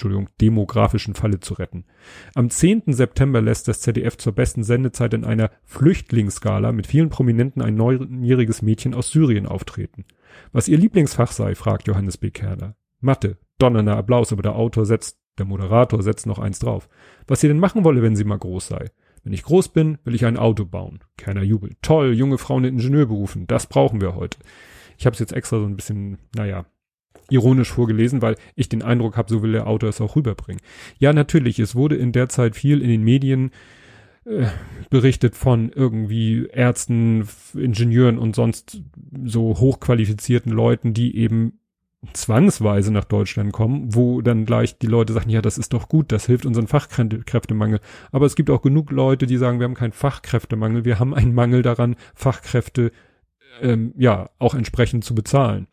[0.00, 1.84] Entschuldigung, demografischen Falle zu retten.
[2.34, 2.84] Am 10.
[2.86, 8.62] September lässt das ZDF zur besten Sendezeit in einer Flüchtlingsskala mit vielen Prominenten ein neunjähriges
[8.62, 10.06] Mädchen aus Syrien auftreten.
[10.52, 12.30] Was ihr Lieblingsfach sei, fragt Johannes B.
[12.30, 12.76] Kerner.
[13.00, 13.36] Mathe.
[13.58, 16.88] Donnernder Applaus, aber der Autor setzt, der Moderator setzt noch eins drauf.
[17.26, 18.90] Was sie denn machen wolle, wenn sie mal groß sei.
[19.22, 21.00] Wenn ich groß bin, will ich ein Auto bauen.
[21.18, 21.76] Kerner jubelt.
[21.82, 23.46] Toll, junge Frauen in Ingenieurberufen.
[23.46, 24.38] Das brauchen wir heute.
[24.96, 26.64] Ich habe es jetzt extra so ein bisschen, naja,
[27.30, 30.60] ironisch vorgelesen, weil ich den Eindruck habe, so will der Autor es auch rüberbringen.
[30.98, 33.52] Ja, natürlich, es wurde in der Zeit viel in den Medien
[34.24, 34.46] äh,
[34.90, 38.82] berichtet von irgendwie Ärzten, Ingenieuren und sonst
[39.24, 41.58] so hochqualifizierten Leuten, die eben
[42.14, 46.12] zwangsweise nach Deutschland kommen, wo dann gleich die Leute sagen, ja, das ist doch gut,
[46.12, 47.80] das hilft unseren Fachkräftemangel.
[48.10, 51.34] Aber es gibt auch genug Leute, die sagen, wir haben keinen Fachkräftemangel, wir haben einen
[51.34, 52.90] Mangel daran, Fachkräfte
[53.60, 55.66] ähm, ja auch entsprechend zu bezahlen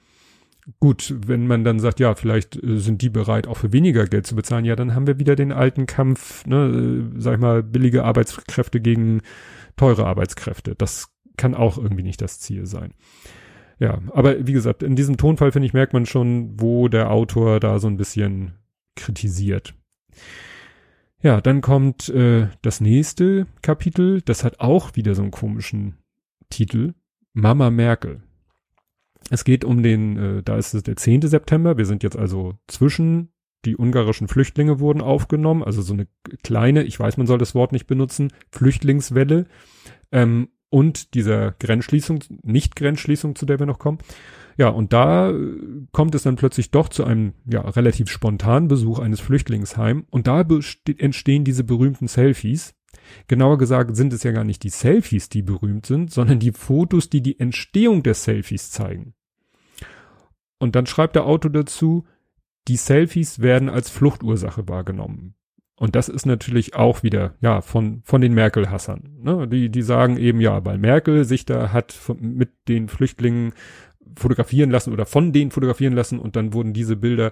[0.79, 4.27] gut, wenn man dann sagt, ja, vielleicht äh, sind die bereit, auch für weniger Geld
[4.27, 7.63] zu bezahlen, ja, dann haben wir wieder den alten Kampf, ne, äh, sag ich mal,
[7.63, 9.21] billige Arbeitskräfte gegen
[9.75, 10.75] teure Arbeitskräfte.
[10.75, 12.93] Das kann auch irgendwie nicht das Ziel sein.
[13.79, 17.59] Ja, aber wie gesagt, in diesem Tonfall, finde ich, merkt man schon, wo der Autor
[17.59, 18.53] da so ein bisschen
[18.95, 19.75] kritisiert.
[21.21, 25.97] Ja, dann kommt äh, das nächste Kapitel, das hat auch wieder so einen komischen
[26.49, 26.93] Titel.
[27.33, 28.23] Mama Merkel.
[29.29, 31.21] Es geht um den, äh, da ist es der 10.
[31.23, 33.29] September, wir sind jetzt also zwischen,
[33.65, 36.07] die ungarischen Flüchtlinge wurden aufgenommen, also so eine
[36.43, 39.45] kleine, ich weiß, man soll das Wort nicht benutzen, Flüchtlingswelle
[40.11, 43.99] ähm, und dieser Grenzschließung, Nicht-Grenzschließung, zu der wir noch kommen.
[44.57, 45.55] Ja, und da äh,
[45.91, 50.45] kommt es dann plötzlich doch zu einem ja relativ spontanen Besuch eines Flüchtlingsheim und da
[50.97, 52.77] entstehen diese berühmten Selfies,
[53.27, 57.09] Genauer gesagt sind es ja gar nicht die Selfies, die berühmt sind, sondern die Fotos,
[57.09, 59.13] die die Entstehung der Selfies zeigen.
[60.59, 62.05] Und dann schreibt der Autor dazu,
[62.67, 65.35] die Selfies werden als Fluchtursache wahrgenommen.
[65.79, 69.17] Und das ist natürlich auch wieder, ja, von, von den Merkel-Hassern.
[69.21, 69.47] Ne?
[69.47, 73.53] Die, die sagen eben, ja, weil Merkel sich da hat von, mit den Flüchtlingen
[74.17, 77.31] fotografieren lassen oder von denen fotografieren lassen und dann wurden diese Bilder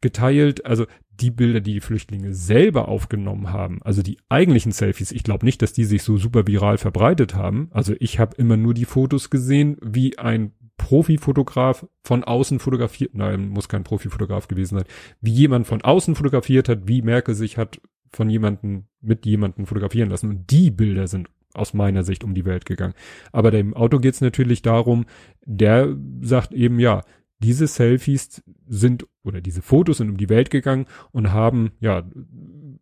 [0.00, 0.64] geteilt.
[0.66, 5.44] Also die Bilder, die die Flüchtlinge selber aufgenommen haben, also die eigentlichen Selfies, ich glaube
[5.44, 7.68] nicht, dass die sich so super viral verbreitet haben.
[7.72, 13.50] Also ich habe immer nur die Fotos gesehen, wie ein Profifotograf von außen fotografiert, nein,
[13.50, 14.86] muss kein Profifotograf gewesen sein,
[15.20, 20.08] wie jemand von außen fotografiert hat, wie Merkel sich hat von jemanden mit jemanden fotografieren
[20.08, 20.30] lassen.
[20.30, 22.94] Und die Bilder sind aus meiner Sicht um die Welt gegangen.
[23.30, 25.04] Aber dem Auto geht es natürlich darum,
[25.44, 27.02] der sagt eben, ja,
[27.40, 32.08] diese Selfies sind oder diese Fotos sind um die Welt gegangen und haben ja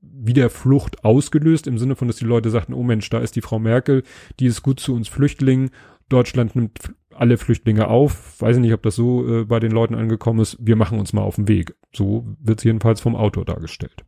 [0.01, 3.41] wieder Flucht ausgelöst im Sinne von, dass die Leute sagten, oh Mensch, da ist die
[3.41, 4.05] Frau Merkel,
[4.39, 5.71] die ist gut zu uns Flüchtlingen.
[6.09, 6.79] Deutschland nimmt
[7.20, 8.40] alle Flüchtlinge auf.
[8.40, 10.57] Weiß ich nicht, ob das so äh, bei den Leuten angekommen ist.
[10.61, 11.74] Wir machen uns mal auf den Weg.
[11.92, 14.04] So wird es jedenfalls vom Autor dargestellt.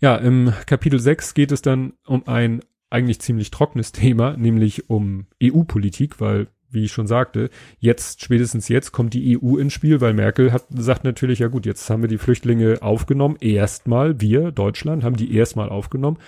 [0.00, 5.26] Ja, im Kapitel 6 geht es dann um ein eigentlich ziemlich trockenes Thema, nämlich um
[5.42, 10.12] EU-Politik, weil wie ich schon sagte, jetzt, spätestens jetzt kommt die EU ins Spiel, weil
[10.12, 15.02] Merkel hat, sagt natürlich, ja gut, jetzt haben wir die Flüchtlinge aufgenommen, erstmal, wir, Deutschland,
[15.02, 16.18] haben die erstmal aufgenommen,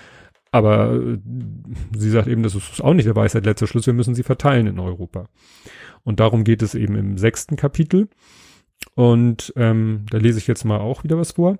[0.52, 1.18] aber äh,
[1.96, 4.66] sie sagt eben, das ist auch nicht der Weisheit letzter Schluss, wir müssen sie verteilen
[4.66, 5.28] in Europa.
[6.02, 8.08] Und darum geht es eben im sechsten Kapitel.
[8.94, 11.58] Und ähm, da lese ich jetzt mal auch wieder was vor.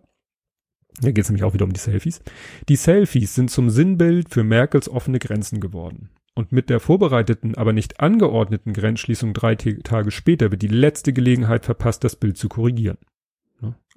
[1.00, 2.22] Da geht es nämlich auch wieder um die Selfies.
[2.68, 6.11] Die Selfies sind zum Sinnbild für Merkels offene Grenzen geworden.
[6.35, 11.64] Und mit der vorbereiteten, aber nicht angeordneten Grenzschließung drei Tage später wird die letzte Gelegenheit
[11.64, 12.98] verpasst, das Bild zu korrigieren.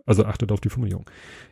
[0.06, 1.06] Also achtet auf die Formulierung.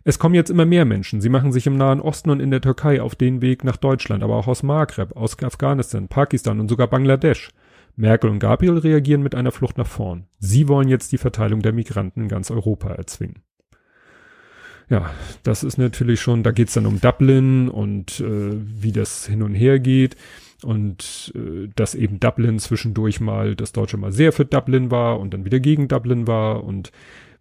[0.04, 1.22] Es kommen jetzt immer mehr Menschen.
[1.22, 4.24] Sie machen sich im Nahen Osten und in der Türkei auf den Weg nach Deutschland,
[4.24, 7.50] aber auch aus Maghreb, aus Afghanistan, Pakistan und sogar Bangladesch.
[7.96, 10.26] Merkel und Gabriel reagieren mit einer Flucht nach vorn.
[10.40, 13.42] Sie wollen jetzt die Verteilung der Migranten in ganz Europa erzwingen.
[14.90, 15.10] Ja,
[15.44, 19.56] das ist natürlich schon, da geht's dann um Dublin und äh, wie das hin und
[19.56, 20.18] her geht
[20.64, 25.34] und äh, dass eben Dublin zwischendurch mal, das Deutsche mal sehr für Dublin war und
[25.34, 26.92] dann wieder gegen Dublin war und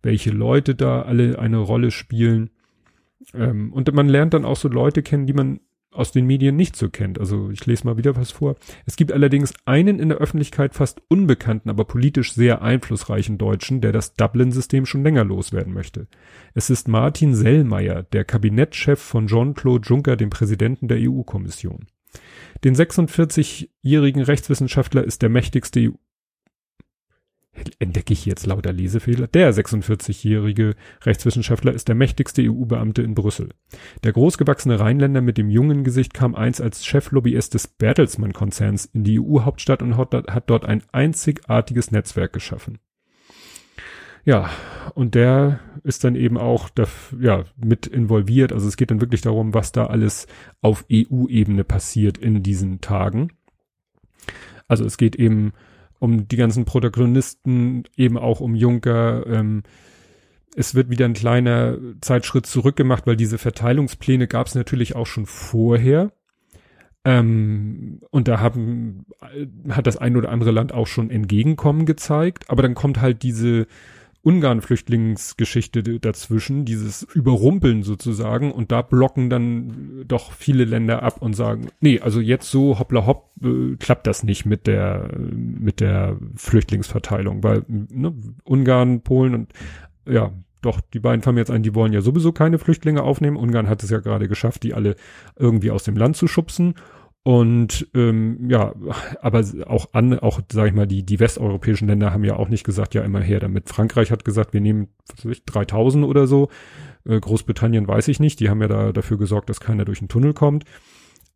[0.03, 2.51] welche Leute da alle eine Rolle spielen.
[3.35, 5.61] Ähm, und man lernt dann auch so Leute kennen, die man
[5.93, 7.19] aus den Medien nicht so kennt.
[7.19, 8.55] Also ich lese mal wieder was vor.
[8.87, 13.93] Es gibt allerdings einen in der Öffentlichkeit fast unbekannten, aber politisch sehr einflussreichen Deutschen, der
[13.93, 16.07] das Dublin-System schon länger loswerden möchte.
[16.55, 21.87] Es ist Martin Sellmeier, der Kabinettschef von Jean-Claude Juncker, dem Präsidenten der EU-Kommission.
[22.63, 25.95] Den 46-jährigen Rechtswissenschaftler ist der mächtigste EU
[27.79, 29.27] entdecke ich jetzt lauter Lesefehler.
[29.27, 33.51] Der 46-jährige Rechtswissenschaftler ist der mächtigste EU-Beamte in Brüssel.
[34.05, 39.21] Der großgewachsene Rheinländer mit dem jungen Gesicht kam einst als Cheflobbyist des Bertelsmann-Konzerns in die
[39.21, 42.79] EU-Hauptstadt und hat dort ein einzigartiges Netzwerk geschaffen.
[44.25, 44.51] Ja,
[44.95, 46.87] und der ist dann eben auch da,
[47.19, 48.53] ja, mit involviert.
[48.53, 50.27] Also es geht dann wirklich darum, was da alles
[50.61, 53.33] auf EU-Ebene passiert in diesen Tagen.
[54.69, 55.53] Also es geht eben
[56.01, 59.25] um die ganzen Protagonisten, eben auch um Juncker.
[59.27, 59.63] Ähm,
[60.57, 65.27] es wird wieder ein kleiner Zeitschritt zurückgemacht, weil diese Verteilungspläne gab es natürlich auch schon
[65.27, 66.11] vorher.
[67.05, 69.07] Ähm, und da haben,
[69.69, 72.49] hat das ein oder andere Land auch schon Entgegenkommen gezeigt.
[72.49, 73.67] Aber dann kommt halt diese
[74.23, 78.53] Ungarn-Flüchtlingsgeschichte dazwischen, dieses Überrumpeln sozusagen.
[78.53, 83.07] Und da blocken dann doch viele Länder ab und sagen, nee, also jetzt so hoppla
[83.07, 89.53] hopp äh, klappt das nicht mit der, mit der Flüchtlingsverteilung, weil ne, Ungarn, Polen und
[90.07, 93.37] ja, doch, die beiden fangen jetzt an, die wollen ja sowieso keine Flüchtlinge aufnehmen.
[93.37, 94.97] Ungarn hat es ja gerade geschafft, die alle
[95.37, 96.75] irgendwie aus dem Land zu schubsen.
[97.23, 98.75] Und ähm, ja,
[99.21, 102.65] aber auch an, auch sage ich mal, die die westeuropäischen Länder haben ja auch nicht
[102.65, 103.69] gesagt, ja immer her damit.
[103.69, 106.49] Frankreich hat gesagt, wir nehmen was weiß ich, 3000 oder so.
[107.05, 110.09] Äh, Großbritannien weiß ich nicht, die haben ja da dafür gesorgt, dass keiner durch den
[110.09, 110.65] Tunnel kommt.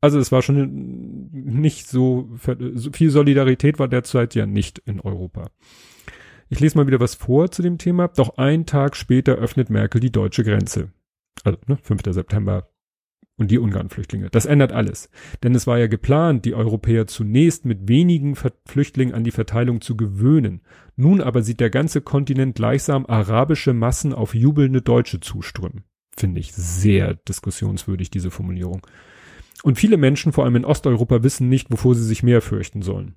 [0.00, 2.30] Also es war schon nicht so,
[2.74, 5.46] so viel Solidarität war derzeit ja nicht in Europa.
[6.50, 8.08] Ich lese mal wieder was vor zu dem Thema.
[8.08, 10.92] Doch einen Tag später öffnet Merkel die deutsche Grenze.
[11.42, 12.02] Also ne, 5.
[12.10, 12.68] September
[13.36, 14.28] und die Ungarn-Flüchtlinge.
[14.30, 15.10] Das ändert alles.
[15.42, 19.96] Denn es war ja geplant, die Europäer zunächst mit wenigen Flüchtlingen an die Verteilung zu
[19.96, 20.60] gewöhnen.
[20.96, 25.84] Nun aber sieht der ganze Kontinent gleichsam arabische Massen auf jubelnde Deutsche zuströmen.
[26.16, 28.86] Finde ich sehr diskussionswürdig, diese Formulierung.
[29.64, 33.14] Und viele Menschen, vor allem in Osteuropa, wissen nicht, wovor sie sich mehr fürchten sollen.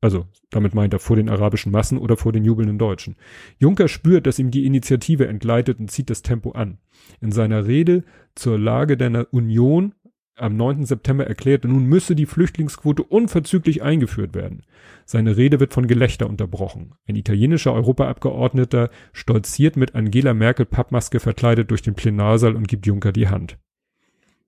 [0.00, 3.16] Also, damit meint er vor den arabischen Massen oder vor den jubelnden Deutschen.
[3.58, 6.78] Juncker spürt, dass ihm die Initiative entgleitet und zieht das Tempo an.
[7.20, 8.04] In seiner Rede
[8.36, 9.94] zur Lage der Union
[10.36, 10.86] am 9.
[10.86, 14.62] September erklärte, nun müsse die Flüchtlingsquote unverzüglich eingeführt werden.
[15.04, 16.94] Seine Rede wird von Gelächter unterbrochen.
[17.08, 23.12] Ein italienischer Europaabgeordneter stolziert mit Angela Merkel Pappmaske verkleidet durch den Plenarsaal und gibt Juncker
[23.12, 23.58] die Hand.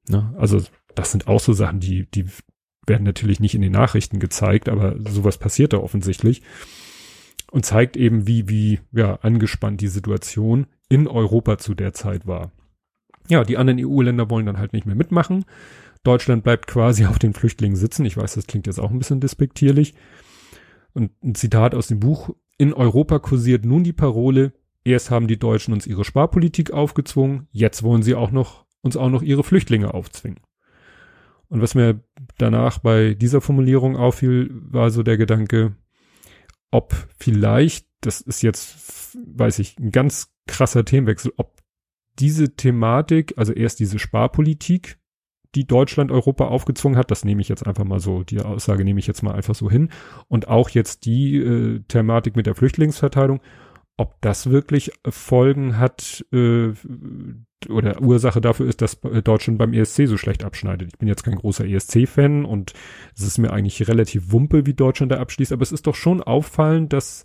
[0.08, 0.62] Na, also
[0.94, 2.26] das sind auch so Sachen, die, die
[2.86, 6.42] werden natürlich nicht in den Nachrichten gezeigt, aber sowas passiert da offensichtlich
[7.50, 12.52] und zeigt eben, wie, wie, ja, angespannt die Situation in Europa zu der Zeit war.
[13.28, 15.44] Ja, die anderen EU-Länder wollen dann halt nicht mehr mitmachen.
[16.02, 18.04] Deutschland bleibt quasi auf den Flüchtlingen sitzen.
[18.04, 19.94] Ich weiß, das klingt jetzt auch ein bisschen despektierlich.
[20.92, 22.30] Und ein Zitat aus dem Buch.
[22.58, 24.52] In Europa kursiert nun die Parole,
[24.84, 29.08] erst haben die Deutschen uns ihre Sparpolitik aufgezwungen, jetzt wollen sie auch noch, uns auch
[29.08, 30.40] noch ihre Flüchtlinge aufzwingen.
[31.48, 32.00] Und was mir
[32.40, 35.76] danach bei dieser Formulierung auffiel, war so der Gedanke,
[36.70, 41.56] ob vielleicht, das ist jetzt, weiß ich, ein ganz krasser Themenwechsel, ob
[42.18, 44.98] diese Thematik, also erst diese Sparpolitik,
[45.54, 49.00] die Deutschland Europa aufgezwungen hat, das nehme ich jetzt einfach mal so, die Aussage nehme
[49.00, 49.90] ich jetzt mal einfach so hin,
[50.28, 53.40] und auch jetzt die äh, Thematik mit der Flüchtlingsverteilung,
[53.96, 56.72] ob das wirklich Folgen hat äh,
[57.68, 60.88] oder Ursache dafür ist, dass Deutschland beim ESC so schlecht abschneidet.
[60.92, 62.72] Ich bin jetzt kein großer ESC-Fan und
[63.14, 66.22] es ist mir eigentlich relativ wumpe, wie Deutschland da abschließt, aber es ist doch schon
[66.22, 67.24] auffallend, dass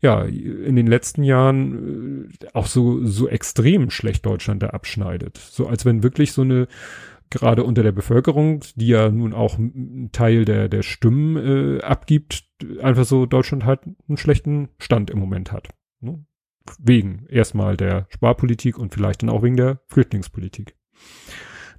[0.00, 5.38] ja in den letzten Jahren äh, auch so so extrem schlecht Deutschland da abschneidet.
[5.38, 6.68] So als wenn wirklich so eine
[7.30, 11.36] gerade unter der Bevölkerung, die ja nun auch einen Teil der der Stimmen
[11.78, 12.44] äh, abgibt,
[12.80, 15.68] einfach so Deutschland halt einen schlechten Stand im Moment hat.
[16.00, 16.24] Ne?
[16.78, 20.74] Wegen erstmal der Sparpolitik und vielleicht dann auch wegen der Flüchtlingspolitik.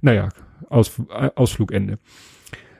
[0.00, 0.28] Naja,
[0.68, 1.00] Aus,
[1.34, 1.98] Ausflugende.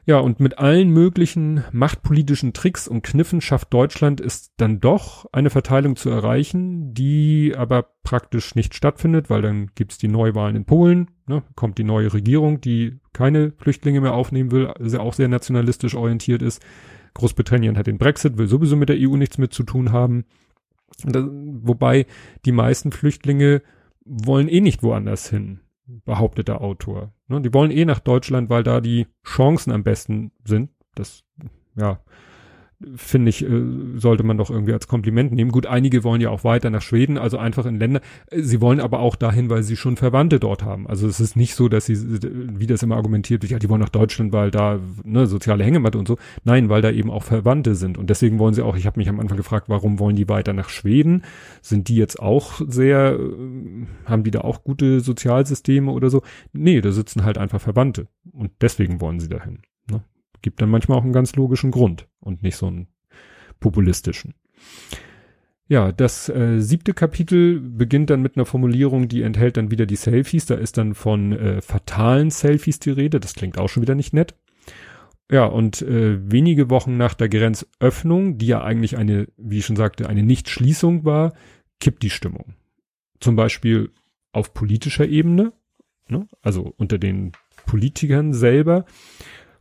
[0.09, 5.51] Ja, und mit allen möglichen machtpolitischen Tricks und Kniffen schafft Deutschland es dann doch, eine
[5.51, 11.11] Verteilung zu erreichen, die aber praktisch nicht stattfindet, weil dann gibt's die Neuwahlen in Polen,
[11.27, 15.95] ne, kommt die neue Regierung, die keine Flüchtlinge mehr aufnehmen will, also auch sehr nationalistisch
[15.95, 16.65] orientiert ist.
[17.13, 20.25] Großbritannien hat den Brexit, will sowieso mit der EU nichts mit zu tun haben.
[21.05, 22.07] Das, wobei
[22.45, 23.63] die meisten Flüchtlinge
[24.05, 27.13] wollen eh nicht woanders hin, behauptet der Autor.
[27.29, 30.71] Ne, die wollen eh nach Deutschland, weil da die Chancen am besten sind.
[30.95, 31.25] Das,
[31.77, 32.01] ja,
[32.95, 33.63] finde ich, äh,
[33.97, 35.51] sollte man doch irgendwie als Kompliment nehmen.
[35.51, 38.01] Gut, einige wollen ja auch weiter nach Schweden, also einfach in Länder.
[38.31, 40.87] Sie wollen aber auch dahin, weil sie schon Verwandte dort haben.
[40.87, 43.81] Also es ist nicht so, dass sie, wie das immer argumentiert wird, ja, die wollen
[43.81, 46.19] nach Deutschland, weil da ne, soziale Hängematte und so.
[46.45, 47.99] Nein, weil da eben auch Verwandte sind.
[47.99, 50.53] Und deswegen wollen sie auch, ich habe mich am Anfang gefragt, warum wollen die weiter
[50.53, 51.23] nach Schweden?
[51.63, 56.23] Sind die jetzt auch sehr, äh, haben die da auch gute Sozialsysteme oder so?
[56.53, 58.07] Nee, da sitzen halt einfach Verwandte.
[58.31, 59.63] Und deswegen wollen sie dahin.
[60.43, 62.89] Gibt dann manchmal auch einen ganz logischen Grund und nicht so einen
[63.61, 64.35] populistischen.
[65.71, 69.97] Ja, das äh, siebte Kapitel beginnt dann mit einer Formulierung, die enthält dann wieder die
[69.97, 70.47] Selfies.
[70.47, 73.21] Da ist dann von äh, fatalen Selfies die Rede.
[73.21, 74.35] Das klingt auch schon wieder nicht nett.
[75.31, 79.77] Ja, und äh, wenige Wochen nach der Grenzöffnung, die ja eigentlich eine, wie ich schon
[79.77, 81.35] sagte, eine Nichtschließung war,
[81.81, 82.55] kippt die Stimmung.
[83.21, 83.91] zum Beispiel
[84.33, 85.53] auf politischer Ebene,
[86.09, 86.29] ne?
[86.43, 87.33] also unter den
[87.67, 88.85] Politikern selber.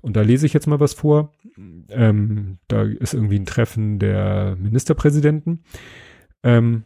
[0.07, 1.33] Und da lese ich jetzt mal was vor.
[1.89, 5.65] Ähm, da ist irgendwie ein Treffen der Ministerpräsidenten.
[6.43, 6.83] Ähm,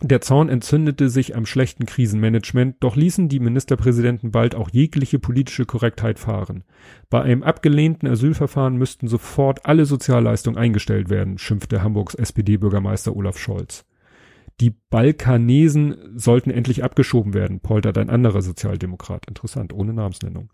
[0.00, 5.66] der Zorn entzündete sich am schlechten Krisenmanagement, doch ließen die Ministerpräsidenten bald auch jegliche politische
[5.66, 6.64] Korrektheit fahren.
[7.10, 13.84] Bei einem abgelehnten Asylverfahren müssten sofort alle Sozialleistungen eingestellt werden, schimpfte Hamburgs SPD-Bürgermeister Olaf Scholz.
[14.62, 19.26] Die Balkanesen sollten endlich abgeschoben werden, poltert ein anderer Sozialdemokrat.
[19.26, 20.50] Interessant, ohne Namensnennung.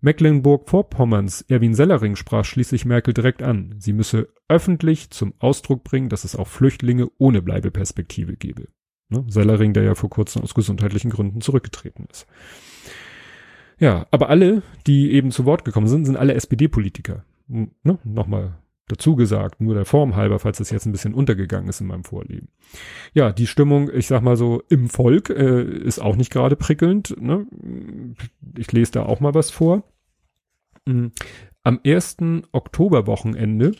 [0.00, 3.74] Mecklenburg-Vorpommerns Erwin Sellering sprach schließlich Merkel direkt an.
[3.78, 8.68] Sie müsse öffentlich zum Ausdruck bringen, dass es auch Flüchtlinge ohne Bleibeperspektive gebe.
[9.08, 9.24] Ne?
[9.28, 12.26] Sellering, der ja vor kurzem aus gesundheitlichen Gründen zurückgetreten ist.
[13.78, 17.24] Ja, aber alle, die eben zu Wort gekommen sind, sind alle SPD-Politiker.
[17.48, 17.98] Ne?
[18.04, 18.58] Nochmal
[18.88, 22.04] dazu gesagt, nur der Form halber, falls das jetzt ein bisschen untergegangen ist in meinem
[22.04, 22.48] Vorleben.
[23.14, 27.20] Ja, die Stimmung, ich sag mal so, im Volk äh, ist auch nicht gerade prickelnd.
[27.20, 27.46] Ne?
[28.56, 29.84] Ich lese da auch mal was vor.
[30.88, 31.12] Hm.
[31.62, 33.72] Am ersten Oktoberwochenende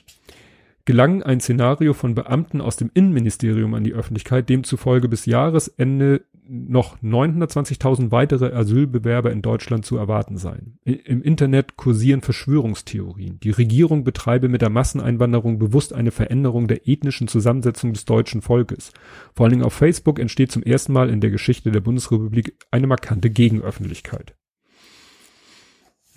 [0.84, 6.98] gelang ein Szenario von Beamten aus dem Innenministerium an die Öffentlichkeit, demzufolge bis Jahresende noch
[7.02, 10.78] 920.000 weitere Asylbewerber in Deutschland zu erwarten seien.
[10.84, 13.38] Im Internet kursieren Verschwörungstheorien.
[13.40, 18.92] Die Regierung betreibe mit der Masseneinwanderung bewusst eine Veränderung der ethnischen Zusammensetzung des deutschen Volkes.
[19.34, 22.86] Vor allen Dingen auf Facebook entsteht zum ersten Mal in der Geschichte der Bundesrepublik eine
[22.86, 24.34] markante Gegenöffentlichkeit.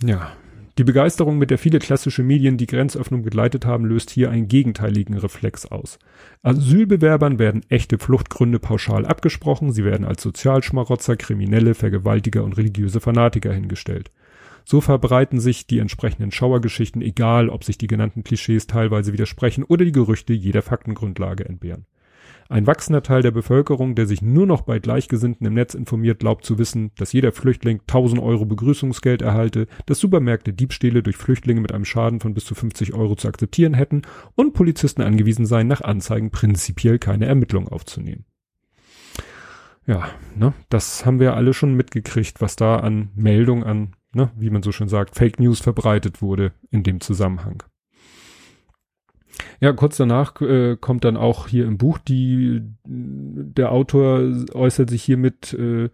[0.04, 0.32] Ja,
[0.82, 5.16] die Begeisterung, mit der viele klassische Medien die Grenzöffnung begleitet haben, löst hier einen gegenteiligen
[5.16, 6.00] Reflex aus.
[6.42, 13.54] Asylbewerbern werden echte Fluchtgründe pauschal abgesprochen, sie werden als Sozialschmarotzer, Kriminelle, Vergewaltiger und religiöse Fanatiker
[13.54, 14.10] hingestellt.
[14.66, 19.86] So verbreiten sich die entsprechenden Schauergeschichten, egal ob sich die genannten Klischees teilweise widersprechen oder
[19.86, 21.86] die Gerüchte jeder Faktengrundlage entbehren.
[22.52, 26.44] Ein wachsender Teil der Bevölkerung, der sich nur noch bei Gleichgesinnten im Netz informiert, glaubt
[26.44, 31.72] zu wissen, dass jeder Flüchtling 1000 Euro Begrüßungsgeld erhalte, dass Supermärkte Diebstähle durch Flüchtlinge mit
[31.72, 34.02] einem Schaden von bis zu 50 Euro zu akzeptieren hätten
[34.36, 38.26] und Polizisten angewiesen seien, nach Anzeigen prinzipiell keine Ermittlung aufzunehmen.
[39.88, 44.50] Ja, ne, das haben wir alle schon mitgekriegt, was da an Meldung an, ne, wie
[44.50, 47.64] man so schön sagt, Fake News verbreitet wurde in dem Zusammenhang.
[49.60, 54.22] Ja, kurz danach äh, kommt dann auch hier im Buch die, der Autor
[54.54, 55.90] äußert sich hiermit, äh,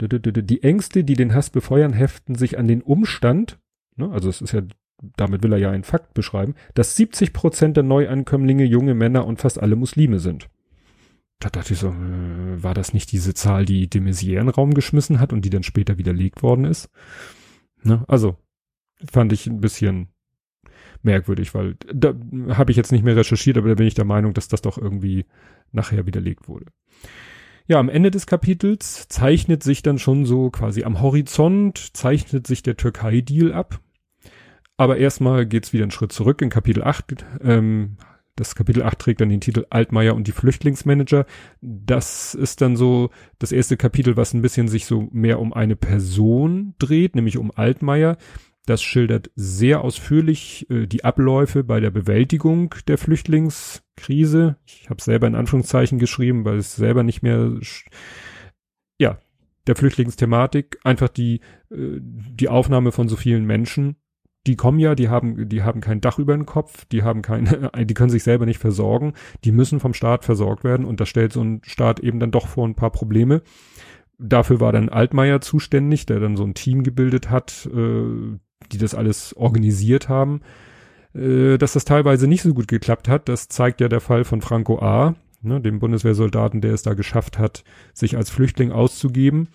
[0.00, 3.58] die Ängste, die den Hass befeuern, heften sich an den Umstand,
[3.96, 4.62] ne, also es ist ja,
[5.16, 9.40] damit will er ja einen Fakt beschreiben, dass 70 Prozent der Neuankömmlinge junge Männer und
[9.40, 10.48] fast alle Muslime sind.
[11.38, 14.48] Da dachte ich so, äh, war das nicht diese Zahl, die de Maizière in den
[14.48, 16.88] Raum geschmissen hat und die dann später widerlegt worden ist?
[17.82, 18.36] Ne, also,
[19.10, 20.08] fand ich ein bisschen
[21.02, 22.14] merkwürdig, weil da
[22.50, 24.78] habe ich jetzt nicht mehr recherchiert, aber da bin ich der Meinung, dass das doch
[24.78, 25.26] irgendwie
[25.72, 26.66] nachher widerlegt wurde.
[27.66, 32.62] Ja, am Ende des Kapitels zeichnet sich dann schon so quasi am Horizont, zeichnet sich
[32.62, 33.80] der Türkei-Deal ab.
[34.76, 37.24] Aber erstmal geht's wieder einen Schritt zurück in Kapitel 8.
[37.42, 37.96] Ähm,
[38.34, 41.26] das Kapitel 8 trägt dann den Titel Altmaier und die Flüchtlingsmanager.
[41.60, 45.76] Das ist dann so das erste Kapitel, was ein bisschen sich so mehr um eine
[45.76, 48.16] Person dreht, nämlich um Altmaier.
[48.66, 54.56] Das schildert sehr ausführlich äh, die Abläufe bei der Bewältigung der Flüchtlingskrise.
[54.66, 57.58] Ich habe selber in Anführungszeichen geschrieben, weil es selber nicht mehr
[58.98, 59.18] ja
[59.66, 61.40] der Flüchtlingsthematik einfach die
[61.70, 63.96] äh, die Aufnahme von so vielen Menschen.
[64.46, 67.70] Die kommen ja, die haben die haben kein Dach über den Kopf, die haben keine,
[67.84, 71.32] die können sich selber nicht versorgen, die müssen vom Staat versorgt werden und das stellt
[71.32, 73.42] so ein Staat eben dann doch vor ein paar Probleme
[74.22, 78.38] dafür war dann Altmaier zuständig, der dann so ein Team gebildet hat, äh,
[78.68, 80.40] die das alles organisiert haben.
[81.14, 84.40] Äh, dass das teilweise nicht so gut geklappt hat, das zeigt ja der Fall von
[84.40, 89.48] Franco A., ne, dem Bundeswehrsoldaten, der es da geschafft hat, sich als Flüchtling auszugeben.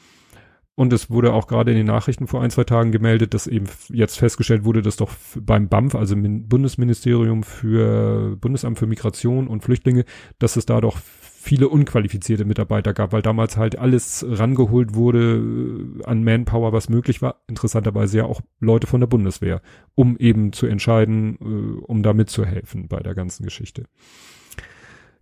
[0.75, 3.65] Und es wurde auch gerade in den Nachrichten vor ein, zwei Tagen gemeldet, dass eben
[3.89, 10.05] jetzt festgestellt wurde, dass doch beim BAMF, also Bundesministerium für Bundesamt für Migration und Flüchtlinge,
[10.37, 10.99] dass es da doch
[11.47, 17.21] viele unqualifizierte Mitarbeiter gab, weil damals halt alles rangeholt wurde äh, an Manpower, was möglich
[17.21, 17.41] war.
[17.47, 19.61] Interessanterweise ja auch Leute von der Bundeswehr,
[19.95, 23.85] um eben zu entscheiden, äh, um da mitzuhelfen bei der ganzen Geschichte.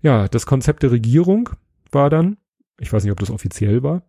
[0.02, 1.52] Ja, das Konzept der Regierung
[1.92, 2.38] war dann,
[2.80, 4.02] ich weiß nicht, ob das offiziell war,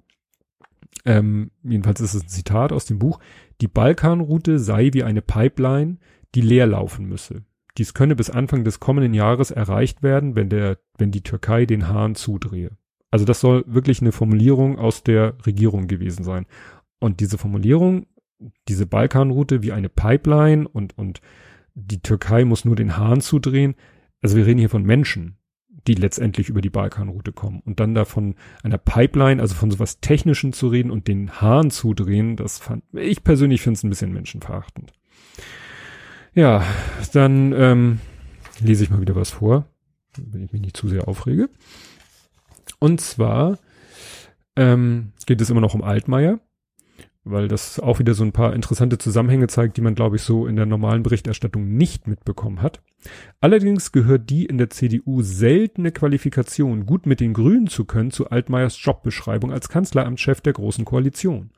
[1.05, 3.21] ähm, jedenfalls ist es ein Zitat aus dem Buch,
[3.61, 5.99] die Balkanroute sei wie eine Pipeline,
[6.35, 7.45] die leer laufen müsse.
[7.79, 11.89] Dies könne bis Anfang des kommenden Jahres erreicht werden, wenn der, wenn die Türkei den
[11.89, 12.71] Hahn zudrehe.
[13.11, 16.47] Also das soll wirklich eine Formulierung aus der Regierung gewesen sein.
[16.99, 18.07] Und diese Formulierung,
[18.69, 21.21] diese Balkanroute wie eine Pipeline und, und
[21.75, 23.75] die Türkei muss nur den Hahn zudrehen.
[24.23, 25.37] Also wir reden hier von Menschen.
[25.87, 27.63] die letztendlich über die Balkanroute kommen.
[27.65, 31.71] Und dann da von einer Pipeline, also von sowas Technischen zu reden und den Hahn
[31.71, 34.93] zudrehen, das fand ich persönlich finde es ein bisschen menschenverachtend.
[36.37, 36.63] Ja,
[37.13, 38.01] dann ähm,
[38.61, 39.67] lese ich mal wieder was vor,
[40.17, 41.49] wenn ich mich nicht zu sehr aufrege.
[42.79, 43.59] Und zwar
[44.55, 46.39] ähm, geht es immer noch um Altmaier
[47.27, 50.47] weil das auch wieder so ein paar interessante Zusammenhänge zeigt, die man, glaube ich, so
[50.47, 52.81] in der normalen Berichterstattung nicht mitbekommen hat.
[53.41, 58.31] Allerdings gehört die in der CDU seltene Qualifikation, gut mit den Grünen zu können, zu
[58.31, 61.51] Altmaiers Jobbeschreibung als Kanzleramtschef der Großen Koalition.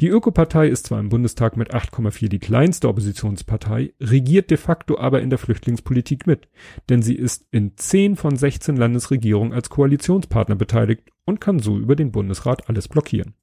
[0.00, 5.22] Die Ökopartei ist zwar im Bundestag mit 8,4 die kleinste Oppositionspartei, regiert de facto aber
[5.22, 6.48] in der Flüchtlingspolitik mit,
[6.88, 11.94] denn sie ist in 10 von 16 Landesregierungen als Koalitionspartner beteiligt und kann so über
[11.94, 13.34] den Bundesrat alles blockieren.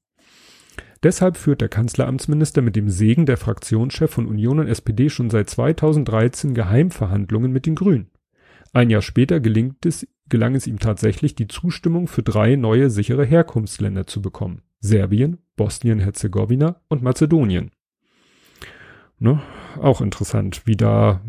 [1.02, 5.50] Deshalb führt der Kanzleramtsminister mit dem Segen der Fraktionschef von Union und SPD schon seit
[5.50, 8.10] 2013 Geheimverhandlungen mit den Grünen.
[8.72, 13.24] Ein Jahr später gelingt es, gelang es ihm tatsächlich, die Zustimmung für drei neue sichere
[13.24, 14.62] Herkunftsländer zu bekommen.
[14.82, 17.70] Serbien, Bosnien-Herzegowina und Mazedonien.
[19.18, 19.40] Ne?
[19.80, 21.22] Auch interessant, wie da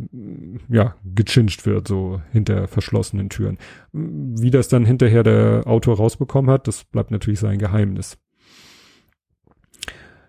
[0.67, 3.59] ja gechinscht wird, so hinter verschlossenen Türen.
[3.91, 8.17] Wie das dann hinterher der Autor rausbekommen hat, das bleibt natürlich sein Geheimnis.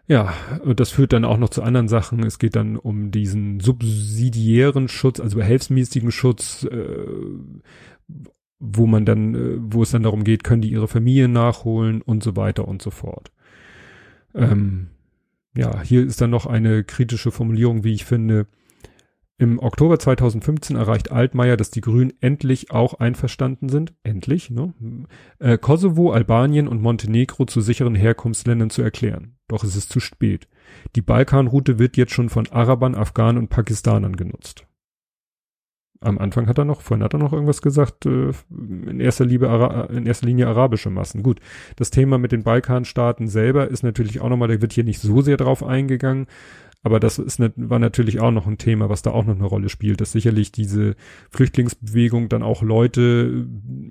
[0.06, 2.22] Ja, und das führt dann auch noch zu anderen Sachen.
[2.24, 7.06] Es geht dann um diesen subsidiären Schutz, also behelfsmäßigen Schutz, äh,
[8.64, 12.22] wo man dann, äh, wo es dann darum geht, können die ihre Familien nachholen und
[12.22, 13.30] so weiter und so fort.
[14.34, 14.88] Ähm,
[15.56, 18.46] ja, hier ist dann noch eine kritische Formulierung, wie ich finde.
[19.36, 24.72] Im Oktober 2015 erreicht Altmaier, dass die Grünen endlich auch einverstanden sind, endlich, ne?
[25.40, 29.36] Äh, Kosovo, Albanien und Montenegro zu sicheren Herkunftsländern zu erklären.
[29.48, 30.48] Doch es ist zu spät.
[30.94, 34.66] Die Balkanroute wird jetzt schon von Arabern, Afghanen und Pakistanern genutzt.
[36.04, 39.88] Am Anfang hat er noch, vorhin hat er noch irgendwas gesagt, äh, in erster, Liebe,
[39.90, 41.22] in erster Linie arabische Massen.
[41.22, 41.40] Gut,
[41.76, 45.20] das Thema mit den Balkanstaaten selber ist natürlich auch nochmal, da wird hier nicht so
[45.22, 46.26] sehr drauf eingegangen,
[46.82, 49.70] aber das ist war natürlich auch noch ein Thema, was da auch noch eine Rolle
[49.70, 50.96] spielt, dass sicherlich diese
[51.30, 53.46] Flüchtlingsbewegung dann auch Leute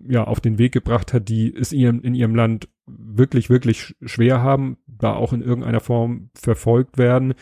[0.07, 4.43] ja auf den Weg gebracht hat, die es ihrem, in ihrem Land wirklich, wirklich schwer
[4.43, 7.33] haben, da auch in irgendeiner Form verfolgt werden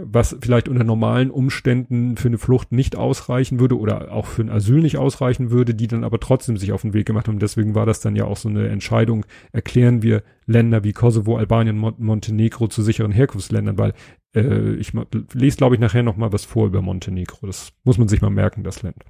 [0.00, 4.50] was vielleicht unter normalen Umständen für eine Flucht nicht ausreichen würde oder auch für ein
[4.50, 7.38] Asyl nicht ausreichen würde, die dann aber trotzdem sich auf den Weg gemacht haben.
[7.38, 11.76] Deswegen war das dann ja auch so eine Entscheidung, erklären wir Länder wie Kosovo, Albanien,
[11.76, 13.92] Mon Montenegro zu sicheren Herkunftsländern, weil
[14.34, 14.92] äh, ich
[15.32, 17.46] lese, glaube ich, nachher noch mal was vor über Montenegro.
[17.46, 19.04] Das muss man sich mal merken, das Land.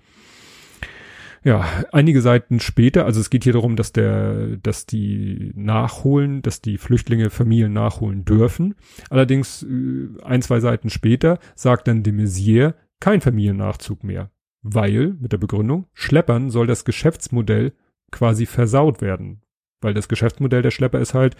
[1.49, 6.61] Ja, einige Seiten später, also es geht hier darum, dass der, dass die nachholen, dass
[6.61, 8.75] die Flüchtlinge Familien nachholen dürfen.
[9.09, 14.31] Allerdings äh, ein, zwei Seiten später sagt dann de Maizière kein Familiennachzug mehr,
[14.61, 17.73] weil mit der Begründung Schleppern soll das Geschäftsmodell
[18.11, 19.41] quasi versaut werden,
[19.81, 21.35] weil das Geschäftsmodell der Schlepper ist halt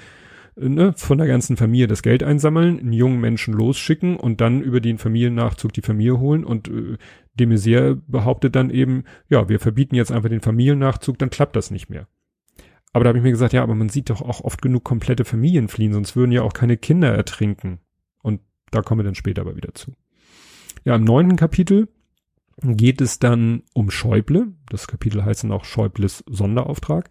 [0.59, 4.81] ne, von der ganzen Familie das Geld einsammeln, einen jungen Menschen losschicken und dann über
[4.81, 6.97] den Familiennachzug die Familie holen und äh,
[7.39, 11.89] de behauptet dann eben, ja, wir verbieten jetzt einfach den Familiennachzug, dann klappt das nicht
[11.89, 12.09] mehr.
[12.93, 15.25] Aber da habe ich mir gesagt, ja, aber man sieht doch auch oft genug komplette
[15.25, 17.79] Familien fliehen, sonst würden ja auch keine Kinder ertrinken.
[18.23, 18.41] Und
[18.71, 19.93] da kommen wir dann später aber wieder zu.
[20.85, 21.89] Ja, im neunten Kapitel
[22.63, 24.55] geht es dann um Schäuble.
[24.69, 27.11] Das Kapitel heißt dann auch Schäubles Sonderauftrag.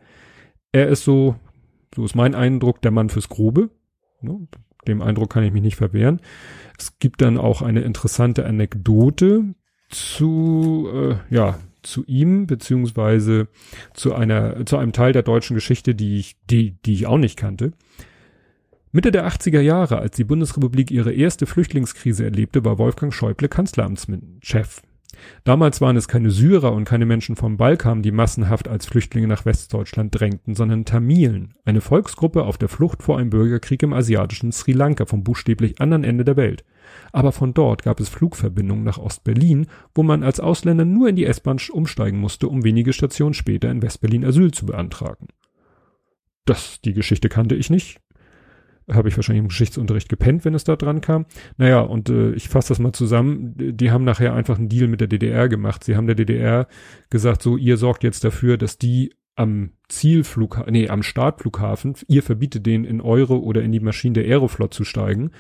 [0.71, 1.35] Er ist so,
[1.95, 3.69] so ist mein Eindruck, der Mann fürs Grobe.
[4.21, 4.47] Ne?
[4.88, 6.21] Dem Eindruck kann ich mich nicht verwehren.
[6.77, 9.55] Es gibt dann auch eine interessante Anekdote
[9.89, 13.47] zu, äh, ja, zu ihm, beziehungsweise
[13.93, 17.38] zu einer, zu einem Teil der deutschen Geschichte, die ich, die, die ich auch nicht
[17.38, 17.71] kannte.
[18.91, 24.81] Mitte der 80er Jahre, als die Bundesrepublik ihre erste Flüchtlingskrise erlebte, war Wolfgang Schäuble Kanzleramtschef.
[25.43, 29.45] Damals waren es keine Syrer und keine Menschen vom Balkan, die massenhaft als Flüchtlinge nach
[29.45, 34.73] Westdeutschland drängten, sondern Tamilen, eine Volksgruppe auf der Flucht vor einem Bürgerkrieg im asiatischen Sri
[34.73, 36.63] Lanka vom buchstäblich anderen Ende der Welt.
[37.11, 41.25] Aber von dort gab es Flugverbindungen nach Ostberlin, wo man als Ausländer nur in die
[41.25, 45.27] S-Bahn umsteigen musste, um wenige Stationen später in Westberlin Asyl zu beantragen.
[46.45, 47.99] Das, die Geschichte kannte ich nicht
[48.89, 51.25] habe ich wahrscheinlich im Geschichtsunterricht gepennt, wenn es da dran kam.
[51.57, 53.53] Naja, und äh, ich fasse das mal zusammen.
[53.57, 55.83] Die haben nachher einfach einen Deal mit der DDR gemacht.
[55.83, 56.67] Sie haben der DDR
[57.09, 62.65] gesagt, so, ihr sorgt jetzt dafür, dass die am Zielflughafen, nee, am Startflughafen, ihr verbietet
[62.65, 65.31] denen in eure oder in die Maschinen der Aeroflot zu steigen.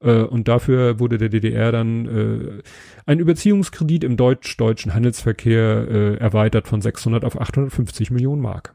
[0.00, 2.62] Äh, und dafür wurde der DDR dann äh,
[3.06, 8.74] ein Überziehungskredit im deutsch-deutschen Handelsverkehr äh, erweitert von 600 auf 850 Millionen Mark.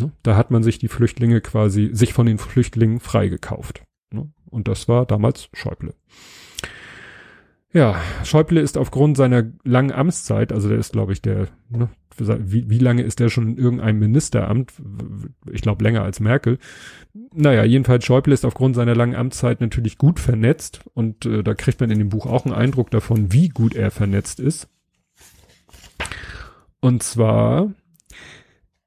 [0.00, 0.12] Ne?
[0.22, 3.82] Da hat man sich die Flüchtlinge quasi, sich von den Flüchtlingen freigekauft.
[4.10, 4.30] Ne?
[4.46, 5.94] Und das war damals Schäuble.
[7.72, 11.88] Ja, Schäuble ist aufgrund seiner langen Amtszeit, also der ist, glaube ich, der, ne,
[12.18, 14.72] wie, wie lange ist der schon in irgendeinem Ministeramt?
[15.50, 16.58] Ich glaube länger als Merkel.
[17.32, 21.80] Naja, jedenfalls Schäuble ist aufgrund seiner langen Amtszeit natürlich gut vernetzt und äh, da kriegt
[21.80, 24.68] man in dem Buch auch einen Eindruck davon, wie gut er vernetzt ist.
[26.80, 27.70] Und zwar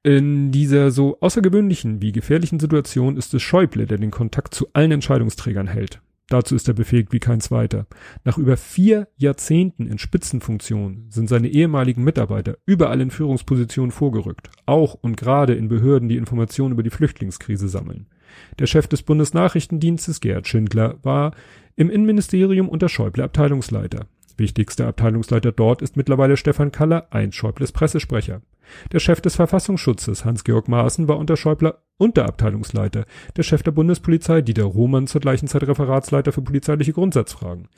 [0.04, 4.92] in dieser so außergewöhnlichen wie gefährlichen Situation ist es Schäuble, der den Kontakt zu allen
[4.92, 6.00] Entscheidungsträgern hält.
[6.28, 7.86] Dazu ist er befähigt wie kein zweiter.
[8.22, 14.94] Nach über vier Jahrzehnten in Spitzenfunktionen sind seine ehemaligen Mitarbeiter überall in Führungspositionen vorgerückt, auch
[14.94, 18.06] und gerade in Behörden, die Informationen über die Flüchtlingskrise sammeln.
[18.58, 21.34] Der Chef des Bundesnachrichtendienstes, Gerhard Schindler, war
[21.76, 24.06] im Innenministerium unter Schäuble Abteilungsleiter.
[24.36, 28.42] Wichtigster Abteilungsleiter dort ist mittlerweile Stefan Kaller, ein Schäubles Pressesprecher.
[28.92, 33.04] Der Chef des Verfassungsschutzes, Hans-Georg Maaßen, war unter Schäuble Unterabteilungsleiter.
[33.36, 37.68] Der Chef der Bundespolizei, Dieter Roman, zur gleichen Zeit Referatsleiter für polizeiliche Grundsatzfragen.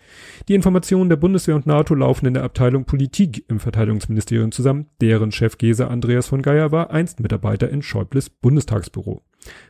[0.48, 4.86] Die Informationen der Bundeswehr und NATO laufen in der Abteilung Politik im Verteidigungsministerium zusammen.
[5.00, 9.22] Deren Chef Gese Andreas von Geier war einst Mitarbeiter in Schäubles Bundestagsbüro.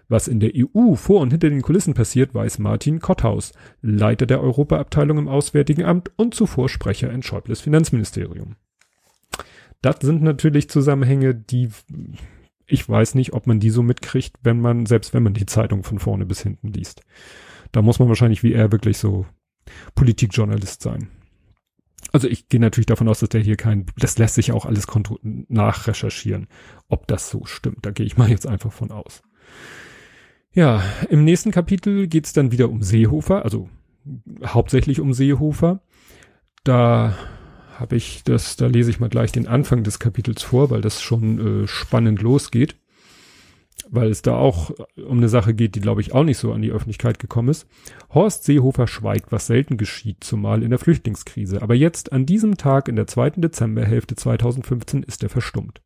[0.09, 3.53] Was in der EU vor und hinter den Kulissen passiert, weiß Martin Kotthaus,
[3.83, 8.57] Leiter der Europaabteilung im Auswärtigen Amt und zuvor Sprecher in Schäubles Finanzministerium.
[9.83, 11.70] Das sind natürlich Zusammenhänge, die
[12.66, 15.85] ich weiß nicht, ob man die so mitkriegt, wenn man, selbst wenn man die Zeitung
[15.85, 17.03] von vorne bis hinten liest.
[17.72, 19.27] Da muss man wahrscheinlich wie er wirklich so
[19.95, 21.09] Politikjournalist sein.
[22.12, 24.87] Also ich gehe natürlich davon aus, dass der hier kein, das lässt sich auch alles
[25.22, 26.49] nachrecherchieren,
[26.89, 27.85] ob das so stimmt.
[27.85, 29.22] Da gehe ich mal jetzt einfach von aus.
[30.53, 33.68] Ja, im nächsten Kapitel geht's dann wieder um Seehofer, also
[34.45, 35.81] hauptsächlich um Seehofer.
[36.64, 37.16] Da
[37.79, 41.03] habe ich das, da lese ich mal gleich den Anfang des Kapitels vor, weil das
[41.03, 42.77] schon äh, spannend losgeht.
[43.89, 46.62] Weil es da auch um eine Sache geht, die, glaube ich, auch nicht so an
[46.62, 47.68] die Öffentlichkeit gekommen ist.
[48.12, 51.62] Horst Seehofer schweigt, was selten geschieht, zumal in der Flüchtlingskrise.
[51.62, 55.83] Aber jetzt, an diesem Tag in der zweiten Dezemberhälfte 2015, ist er verstummt.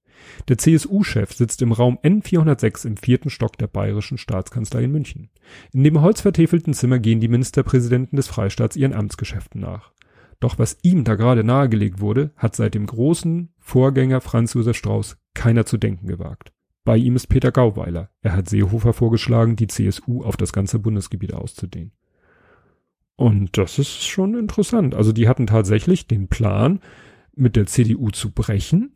[0.49, 5.31] Der CSU-Chef sitzt im Raum N406 im vierten Stock der Bayerischen Staatskanzlei in München.
[5.73, 9.93] In dem holzvertäfelten Zimmer gehen die Ministerpräsidenten des Freistaats ihren Amtsgeschäften nach.
[10.41, 15.19] Doch was ihm da gerade nahegelegt wurde, hat seit dem großen Vorgänger Franz Josef Strauß
[15.35, 16.53] keiner zu denken gewagt.
[16.85, 18.11] Bei ihm ist Peter Gauweiler.
[18.23, 21.93] Er hat Seehofer vorgeschlagen, die CSU auf das ganze Bundesgebiet auszudehnen.
[23.17, 24.95] Und das ist schon interessant.
[24.95, 26.81] Also die hatten tatsächlich den Plan,
[27.35, 28.93] mit der CDU zu brechen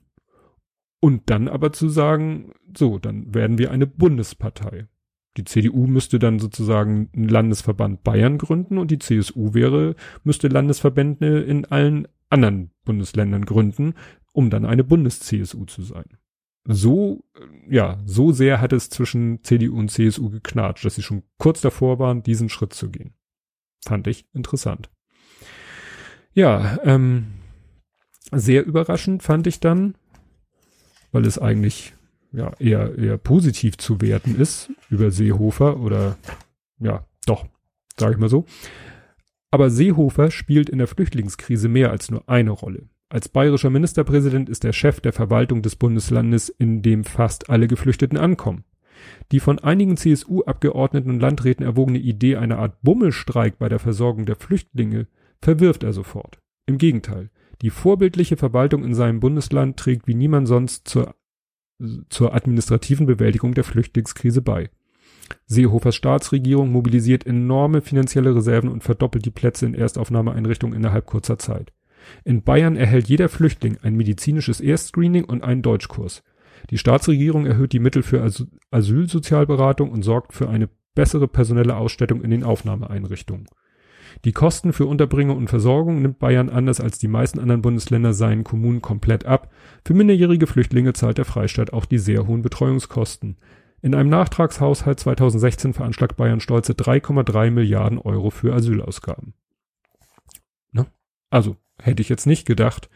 [1.01, 4.87] und dann aber zu sagen, so, dann werden wir eine Bundespartei.
[5.37, 11.41] Die CDU müsste dann sozusagen einen Landesverband Bayern gründen und die CSU wäre, müsste Landesverbände
[11.41, 13.95] in allen anderen Bundesländern gründen,
[14.33, 16.19] um dann eine Bundes-CSU zu sein.
[16.67, 17.25] So,
[17.69, 21.99] ja, so sehr hat es zwischen CDU und CSU geknatscht, dass sie schon kurz davor
[21.99, 23.15] waren, diesen Schritt zu gehen.
[23.85, 24.91] Fand ich interessant.
[26.33, 27.27] Ja, ähm,
[28.33, 29.95] sehr überraschend fand ich dann,
[31.13, 31.95] weil es eigentlich
[32.35, 36.17] ja, eher, eher positiv zu werten ist über Seehofer oder
[36.81, 37.47] ja, doch,
[37.99, 38.45] sage ich mal so.
[39.51, 42.89] Aber Seehofer spielt in der Flüchtlingskrise mehr als nur eine Rolle.
[43.09, 48.19] Als bayerischer Ministerpräsident ist er Chef der Verwaltung des Bundeslandes, in dem fast alle Geflüchteten
[48.19, 48.65] ankommen.
[49.31, 54.37] Die von einigen CSU-Abgeordneten und Landräten erwogene Idee einer Art Bummelstreik bei der Versorgung der
[54.37, 55.07] Flüchtlinge
[55.41, 56.41] verwirft er sofort.
[56.67, 57.31] Im Gegenteil,
[57.63, 61.15] die vorbildliche Verwaltung in seinem Bundesland trägt wie niemand sonst zur
[62.09, 64.71] zur administrativen Bewältigung der Flüchtlingskrise bei.
[65.47, 71.73] Seehofers Staatsregierung mobilisiert enorme finanzielle Reserven und verdoppelt die Plätze in Erstaufnahmeeinrichtungen innerhalb kurzer Zeit.
[72.25, 76.23] In Bayern erhält jeder Flüchtling ein medizinisches Erstscreening und einen Deutschkurs.
[76.71, 82.23] Die Staatsregierung erhöht die Mittel für Asyl Asylsozialberatung und sorgt für eine bessere personelle Ausstattung
[82.23, 83.47] in den Aufnahmeeinrichtungen.
[84.25, 88.45] Die Kosten für Unterbringung und Versorgung nimmt Bayern anders als die meisten anderen Bundesländer seinen
[88.45, 89.53] Kommunen komplett ab.
[89.85, 93.37] Für minderjährige Flüchtlinge zahlt der Freistaat auch die sehr hohen Betreuungskosten.
[93.83, 99.35] In einem Nachtragshaushalt 2016 veranschlagt Bayern stolze 3,3 Milliarden Euro für Asylausgaben.
[100.73, 100.87] Ne?
[101.29, 102.89] Also hätte ich jetzt nicht gedacht.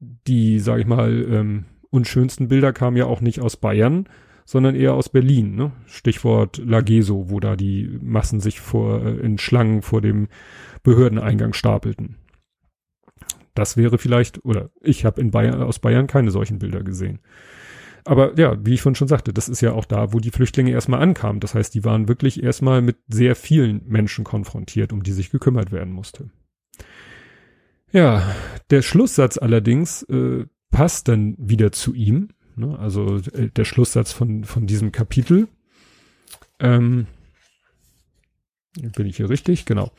[0.00, 4.08] Die, sag ich mal, ähm, unschönsten Bilder kamen ja auch nicht aus Bayern,
[4.44, 5.54] sondern eher aus Berlin.
[5.54, 5.72] Ne?
[5.86, 10.28] Stichwort Lageso, wo da die Massen sich vor äh, in Schlangen vor dem
[10.82, 12.16] Behördeneingang stapelten.
[13.54, 17.20] Das wäre vielleicht, oder ich habe in Bayern aus Bayern keine solchen Bilder gesehen.
[18.04, 20.72] Aber ja, wie ich vorhin schon sagte, das ist ja auch da, wo die Flüchtlinge
[20.72, 21.40] erstmal ankamen.
[21.40, 25.72] Das heißt, die waren wirklich erstmal mit sehr vielen Menschen konfrontiert, um die sich gekümmert
[25.72, 26.28] werden musste.
[27.92, 28.34] Ja,
[28.70, 32.28] der Schlusssatz allerdings äh, passt dann wieder zu ihm.
[32.56, 32.78] Ne?
[32.78, 35.48] Also äh, der Schlusssatz von, von diesem Kapitel.
[36.60, 37.06] Ähm,
[38.96, 39.66] bin ich hier richtig?
[39.66, 39.90] Genau.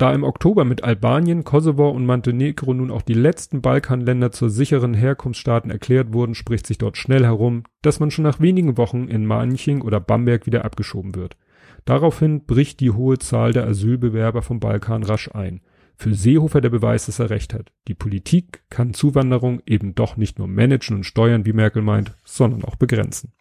[0.00, 4.94] Da im Oktober mit Albanien, Kosovo und Montenegro nun auch die letzten Balkanländer zur sicheren
[4.94, 9.26] Herkunftsstaaten erklärt wurden, spricht sich dort schnell herum, dass man schon nach wenigen Wochen in
[9.26, 11.36] Manching oder Bamberg wieder abgeschoben wird.
[11.84, 15.60] Daraufhin bricht die hohe Zahl der Asylbewerber vom Balkan rasch ein.
[16.00, 17.74] Für Seehofer der Beweis, dass er recht hat.
[17.86, 22.64] Die Politik kann Zuwanderung eben doch nicht nur managen und steuern, wie Merkel meint, sondern
[22.64, 23.34] auch begrenzen.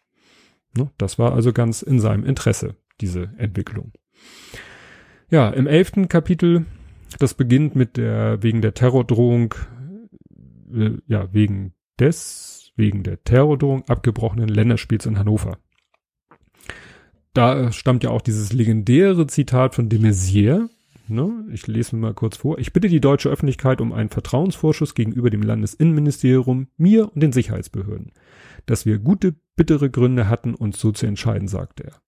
[0.75, 3.93] Ne, das war also ganz in seinem Interesse, diese Entwicklung.
[5.29, 6.65] Ja, im elften Kapitel,
[7.17, 9.55] das beginnt mit der, wegen der Terrordrohung,
[10.73, 15.59] äh, ja, wegen des, wegen der Terrordrohung abgebrochenen Länderspiels in Hannover.
[17.33, 20.67] Da stammt ja auch dieses legendäre Zitat von de Maizière,
[21.09, 21.45] ne?
[21.51, 22.59] ich lese mir mal kurz vor.
[22.59, 28.11] Ich bitte die deutsche Öffentlichkeit um einen Vertrauensvorschuss gegenüber dem Landesinnenministerium, mir und den Sicherheitsbehörden,
[28.65, 32.01] dass wir gute, bittere Gründe hatten, uns so zu entscheiden, sagte er.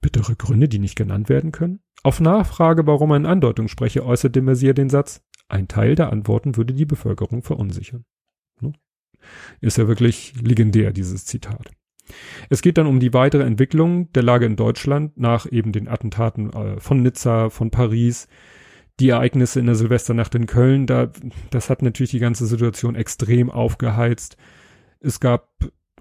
[0.00, 1.80] Bittere Gründe, die nicht genannt werden können?
[2.02, 6.74] Auf Nachfrage, warum ein Andeutung spreche, äußerte Messier den Satz, ein Teil der Antworten würde
[6.74, 8.04] die Bevölkerung verunsichern.
[8.60, 8.72] Ne?
[9.60, 11.70] Ist ja wirklich legendär, dieses Zitat.
[12.50, 16.52] Es geht dann um die weitere Entwicklung der Lage in Deutschland nach eben den Attentaten
[16.52, 18.28] äh, von Nizza, von Paris,
[19.00, 21.10] die Ereignisse in der Silvesternacht in Köln, da,
[21.50, 24.36] das hat natürlich die ganze Situation extrem aufgeheizt.
[25.00, 25.50] Es gab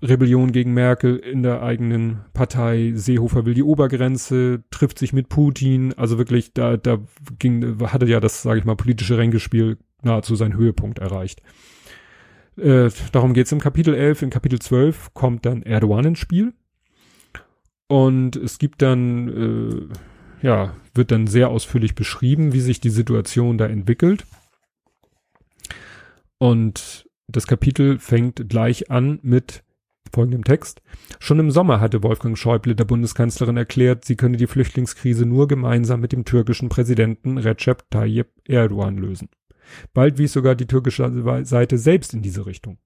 [0.01, 2.91] Rebellion gegen Merkel in der eigenen Partei.
[2.95, 5.93] Seehofer will die Obergrenze, trifft sich mit Putin.
[5.93, 6.99] Also wirklich, da, da
[7.39, 11.41] ging, hatte ja das, sage ich mal, politische Ränkespiel nahezu seinen Höhepunkt erreicht.
[12.57, 14.23] Äh, darum geht's im Kapitel 11.
[14.23, 16.53] In Kapitel 12 kommt dann Erdogan ins Spiel.
[17.87, 19.91] Und es gibt dann,
[20.41, 24.25] äh, ja, wird dann sehr ausführlich beschrieben, wie sich die Situation da entwickelt.
[26.37, 29.63] Und das Kapitel fängt gleich an mit
[30.11, 30.81] folgendem Text.
[31.19, 35.99] Schon im Sommer hatte Wolfgang Schäuble der Bundeskanzlerin erklärt, sie könne die Flüchtlingskrise nur gemeinsam
[35.99, 39.29] mit dem türkischen Präsidenten Recep Tayyip Erdogan lösen.
[39.93, 42.78] Bald wies sogar die türkische Seite selbst in diese Richtung.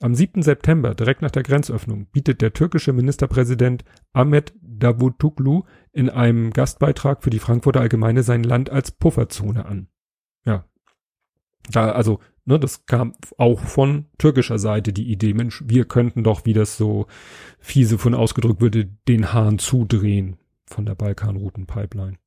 [0.00, 0.42] Am 7.
[0.42, 7.30] September, direkt nach der Grenzöffnung, bietet der türkische Ministerpräsident Ahmet Davutoglu in einem Gastbeitrag für
[7.30, 9.88] die Frankfurter Allgemeine sein Land als Pufferzone an.
[10.44, 10.64] Ja.
[11.70, 16.44] Da, also, ne, das kam auch von türkischer Seite die Idee, Mensch, wir könnten doch,
[16.44, 17.06] wie das so
[17.60, 20.36] fiese von ausgedrückt würde, den Hahn zudrehen
[20.66, 22.18] von der Balkanroutenpipeline.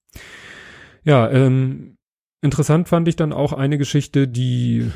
[1.04, 1.98] Ja, ähm,
[2.42, 4.92] Interessant fand ich dann auch eine Geschichte, die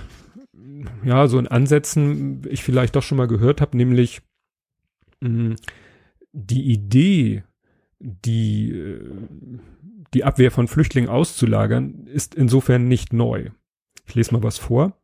[1.04, 4.22] ja so in Ansätzen ich vielleicht doch schon mal gehört habe, nämlich
[5.22, 5.56] mh, mm,
[6.32, 7.44] die Idee,
[8.00, 9.00] die äh,
[10.14, 13.50] die Abwehr von Flüchtlingen auszulagern, ist insofern nicht neu.
[14.08, 14.98] Ich lese mal was vor.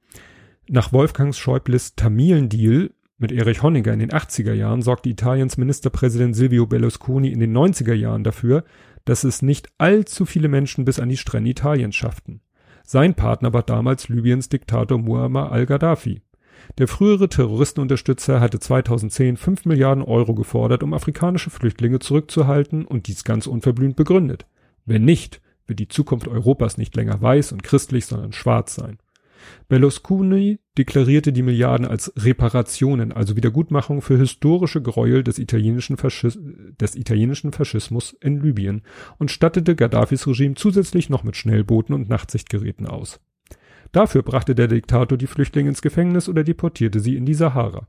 [0.68, 6.66] Nach Wolfgangs Schäubles Tamilendeal mit Erich Honecker in den 80er Jahren sorgte Italiens Ministerpräsident Silvio
[6.66, 8.66] Berlusconi in den 90er Jahren dafür,
[9.06, 12.42] dass es nicht allzu viele Menschen bis an die Strände Italiens schafften.
[12.84, 16.22] Sein Partner war damals Libyens Diktator Muammar al-Gaddafi.
[16.78, 23.24] Der frühere Terroristenunterstützer hatte 2010 5 Milliarden Euro gefordert, um afrikanische Flüchtlinge zurückzuhalten und dies
[23.24, 24.46] ganz unverblümt begründet.
[24.86, 28.98] Wenn nicht, wird die Zukunft Europas nicht länger weiß und christlich, sondern schwarz sein.
[29.68, 36.38] Berlusconi deklarierte die Milliarden als Reparationen, also Wiedergutmachung für historische Gräuel des italienischen, Faschis
[36.80, 38.82] des italienischen Faschismus in Libyen
[39.18, 43.20] und stattete Gaddafis Regime zusätzlich noch mit Schnellbooten und Nachtsichtgeräten aus.
[43.92, 47.88] Dafür brachte der Diktator die Flüchtlinge ins Gefängnis oder deportierte sie in die Sahara.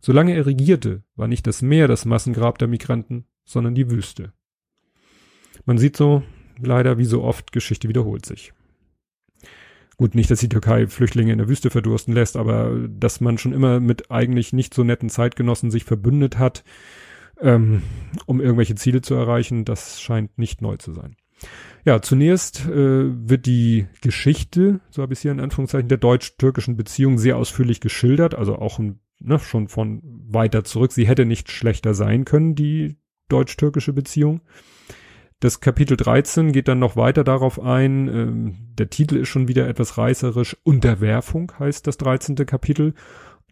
[0.00, 4.32] Solange er regierte, war nicht das Meer das Massengrab der Migranten, sondern die Wüste.
[5.64, 6.22] Man sieht so,
[6.58, 8.52] leider wie so oft, Geschichte wiederholt sich.
[9.96, 13.52] Gut, nicht, dass die Türkei Flüchtlinge in der Wüste verdursten lässt, aber dass man schon
[13.52, 16.64] immer mit eigentlich nicht so netten Zeitgenossen sich verbündet hat,
[17.40, 17.82] ähm,
[18.26, 21.16] um irgendwelche Ziele zu erreichen, das scheint nicht neu zu sein.
[21.84, 26.76] Ja, zunächst äh, wird die Geschichte, so habe ich es hier in Anführungszeichen, der deutsch-türkischen
[26.76, 30.92] Beziehung sehr ausführlich geschildert, also auch ne, schon von weiter zurück.
[30.92, 32.96] Sie hätte nicht schlechter sein können, die
[33.28, 34.42] deutsch-türkische Beziehung.
[35.42, 38.06] Das Kapitel 13 geht dann noch weiter darauf ein.
[38.06, 40.56] Ähm, der Titel ist schon wieder etwas reißerisch.
[40.62, 42.36] Unterwerfung heißt das 13.
[42.46, 42.94] Kapitel.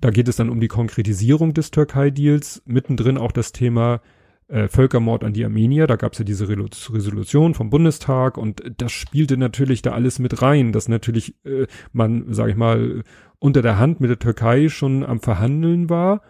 [0.01, 2.63] Da geht es dann um die Konkretisierung des Türkei-Deals.
[2.65, 4.03] Mittendrin auch das Thema
[4.47, 5.89] äh, Völkermord an die Armenier.
[5.89, 10.21] Da gab es ja diese Re Resolution vom Bundestag und das spielte natürlich da alles
[10.21, 13.03] mit rein, dass natürlich äh, man, sag ich mal,
[13.41, 16.23] unter der Hand mit der Türkei schon am Verhandeln war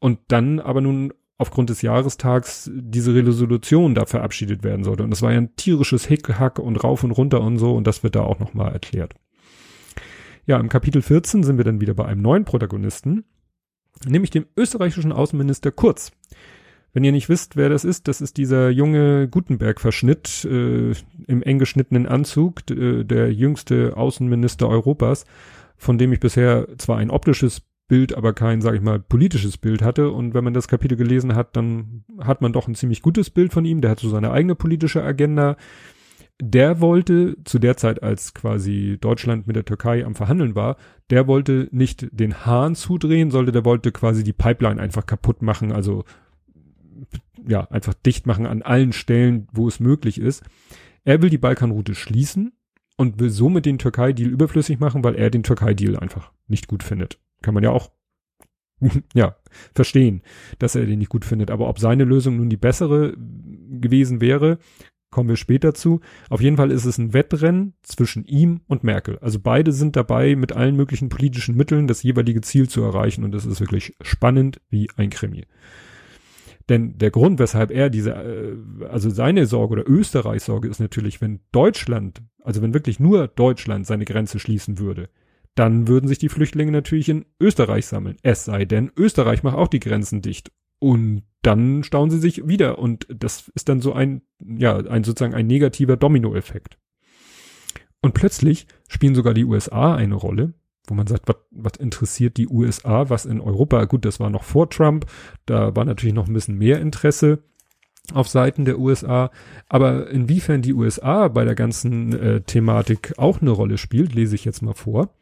[0.00, 5.02] und dann aber nun aufgrund des Jahrestags diese Resolution da verabschiedet werden sollte.
[5.02, 8.02] Und das war ja ein tierisches Hickhack und rauf und runter und so und das
[8.02, 9.14] wird da auch nochmal erklärt.
[10.46, 13.24] Ja, im Kapitel 14 sind wir dann wieder bei einem neuen Protagonisten,
[14.06, 16.12] nämlich dem österreichischen Außenminister Kurz.
[16.92, 20.92] Wenn ihr nicht wisst, wer das ist, das ist dieser junge Gutenberg-Verschnitt äh,
[21.26, 25.26] im eng geschnittenen Anzug, äh, der jüngste Außenminister Europas,
[25.76, 29.82] von dem ich bisher zwar ein optisches Bild, aber kein, sag ich mal, politisches Bild
[29.82, 30.10] hatte.
[30.10, 33.52] Und wenn man das Kapitel gelesen hat, dann hat man doch ein ziemlich gutes Bild
[33.52, 33.80] von ihm.
[33.80, 35.56] Der hat so seine eigene politische Agenda.
[36.40, 40.76] Der wollte zu der Zeit, als quasi Deutschland mit der Türkei am Verhandeln war,
[41.08, 45.72] der wollte nicht den Hahn zudrehen, sollte, der wollte quasi die Pipeline einfach kaputt machen,
[45.72, 46.04] also
[47.46, 50.42] ja, einfach dicht machen an allen Stellen, wo es möglich ist.
[51.04, 52.52] Er will die Balkanroute schließen
[52.96, 57.18] und will somit den Türkei-Deal überflüssig machen, weil er den Türkei-Deal einfach nicht gut findet.
[57.46, 57.92] Kann man ja auch,
[59.14, 59.36] ja,
[59.72, 60.22] verstehen,
[60.58, 61.52] dass er den nicht gut findet.
[61.52, 64.58] Aber ob seine Lösung nun die bessere gewesen wäre,
[65.12, 66.00] kommen wir später zu.
[66.28, 69.20] Auf jeden Fall ist es ein Wettrennen zwischen ihm und Merkel.
[69.20, 73.22] Also beide sind dabei, mit allen möglichen politischen Mitteln das jeweilige Ziel zu erreichen.
[73.22, 75.44] Und das ist wirklich spannend wie ein Krimi.
[76.68, 78.56] Denn der Grund, weshalb er diese, äh,
[78.88, 83.86] also seine Sorge oder Österreichs Sorge ist natürlich, wenn Deutschland, also wenn wirklich nur Deutschland
[83.86, 85.10] seine Grenze schließen würde,
[85.56, 88.18] dann würden sich die Flüchtlinge natürlich in Österreich sammeln.
[88.22, 90.52] Es sei denn, Österreich macht auch die Grenzen dicht.
[90.78, 92.78] Und dann stauen sie sich wieder.
[92.78, 96.78] Und das ist dann so ein, ja, ein sozusagen ein negativer Dominoeffekt.
[98.02, 100.52] Und plötzlich spielen sogar die USA eine Rolle,
[100.86, 104.68] wo man sagt, was interessiert die USA, was in Europa, gut, das war noch vor
[104.68, 105.06] Trump,
[105.46, 107.42] da war natürlich noch ein bisschen mehr Interesse
[108.12, 109.30] auf Seiten der USA.
[109.68, 114.44] Aber inwiefern die USA bei der ganzen äh, Thematik auch eine Rolle spielt, lese ich
[114.44, 115.14] jetzt mal vor.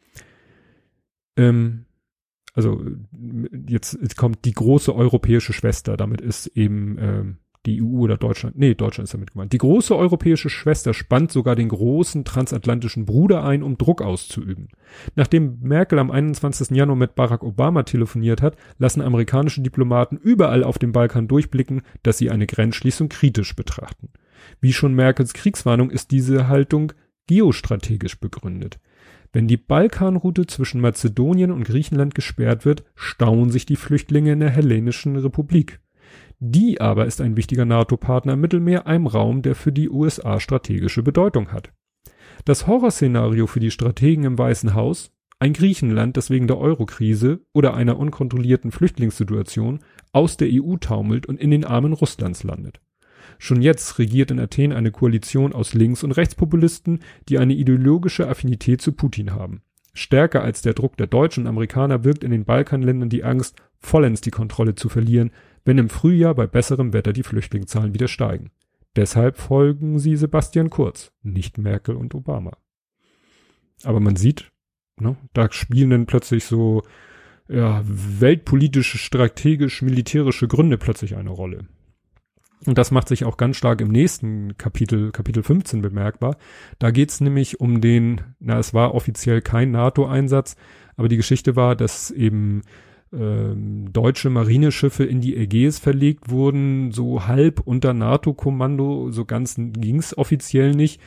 [1.37, 1.87] Ähm,
[2.55, 2.85] also
[3.67, 8.59] jetzt, jetzt kommt die große europäische Schwester, damit ist eben ähm, die EU oder Deutschland,
[8.59, 9.53] nee, Deutschland ist damit gemeint.
[9.53, 14.69] Die große europäische Schwester spannt sogar den großen transatlantischen Bruder ein, um Druck auszuüben.
[15.15, 16.77] Nachdem Merkel am 21.
[16.77, 22.19] Januar mit Barack Obama telefoniert hat, lassen amerikanische Diplomaten überall auf dem Balkan durchblicken, dass
[22.19, 24.11] sie eine Grenzschließung kritisch betrachten.
[24.61, 26.93] Wie schon Merkels Kriegswarnung ist diese Haltung
[27.27, 28.79] geostrategisch begründet.
[29.35, 34.51] Wenn die Balkanroute zwischen Mazedonien und Griechenland gesperrt wird, stauen sich die Flüchtlinge in der
[34.51, 35.81] Hellenischen Republik.
[36.39, 41.03] Die aber ist ein wichtiger NATO-Partner im Mittelmeer, einem Raum, der für die USA strategische
[41.03, 41.73] Bedeutung hat.
[42.45, 45.11] Das Horrorszenario für die Strategen im Weißen Haus,
[45.41, 49.81] ein Griechenland, das wegen der Eurokrise oder einer unkontrollierten Flüchtlingssituation
[50.13, 52.81] aus der EU taumelt und in den Armen Russlands landet.
[53.39, 58.81] Schon jetzt regiert in Athen eine Koalition aus Links- und Rechtspopulisten, die eine ideologische Affinität
[58.81, 59.63] zu Putin haben.
[59.93, 64.21] Stärker als der Druck der Deutschen und Amerikaner wirkt in den Balkanländern die Angst, vollends
[64.21, 65.31] die Kontrolle zu verlieren,
[65.65, 68.51] wenn im Frühjahr bei besserem Wetter die Flüchtlingszahlen wieder steigen.
[68.97, 72.57] Deshalb folgen sie Sebastian Kurz, nicht Merkel und Obama.
[73.83, 74.51] Aber man sieht,
[74.99, 76.83] ne, da spielen dann plötzlich so
[77.49, 81.67] ja, weltpolitische, strategisch, militärische Gründe plötzlich eine Rolle.
[82.67, 86.37] Und das macht sich auch ganz stark im nächsten Kapitel, Kapitel 15 bemerkbar.
[86.79, 90.57] Da geht's nämlich um den, na, es war offiziell kein NATO-Einsatz,
[90.97, 92.63] aber die Geschichte war, dass eben
[93.13, 100.17] ähm, deutsche Marineschiffe in die Ägäis verlegt wurden, so halb unter NATO-Kommando, so ganz ging's
[100.17, 101.01] offiziell nicht.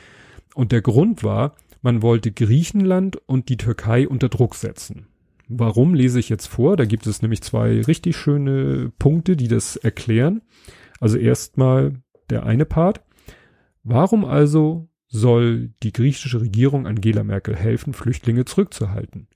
[0.54, 5.06] Und der Grund war, man wollte Griechenland und die Türkei unter Druck setzen.
[5.48, 6.76] Warum lese ich jetzt vor?
[6.76, 10.42] Da gibt es nämlich zwei richtig schöne Punkte, die das erklären.
[11.00, 11.94] Also erstmal
[12.30, 13.02] der eine Part.
[13.82, 19.28] Warum also soll die griechische Regierung Angela Merkel helfen, Flüchtlinge zurückzuhalten?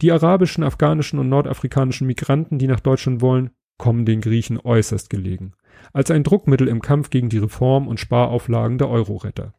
[0.00, 5.52] Die arabischen, afghanischen und nordafrikanischen Migranten, die nach Deutschland wollen, kommen den Griechen äußerst gelegen.
[5.92, 9.54] Als ein Druckmittel im Kampf gegen die Reform- und Sparauflagen der Euro-Retter.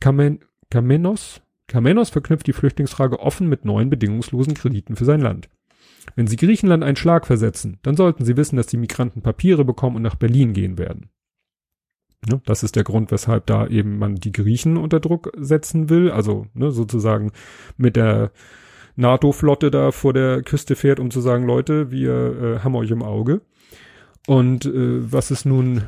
[0.00, 5.48] Kamen Kamenos, Kamenos verknüpft die Flüchtlingsfrage offen mit neuen bedingungslosen Krediten für sein Land.
[6.16, 9.96] Wenn Sie Griechenland einen Schlag versetzen, dann sollten Sie wissen, dass die Migranten Papiere bekommen
[9.96, 11.10] und nach Berlin gehen werden.
[12.28, 16.10] Ne, das ist der Grund, weshalb da eben man die Griechen unter Druck setzen will,
[16.10, 17.32] also ne, sozusagen
[17.76, 18.30] mit der
[18.96, 23.02] NATO-Flotte da vor der Küste fährt, um zu sagen, Leute, wir äh, haben euch im
[23.02, 23.42] Auge.
[24.26, 25.82] Und äh, was ist nun,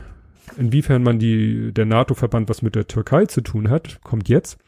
[0.59, 4.59] inwiefern man die, der NATO-Verband was mit der Türkei zu tun hat, kommt jetzt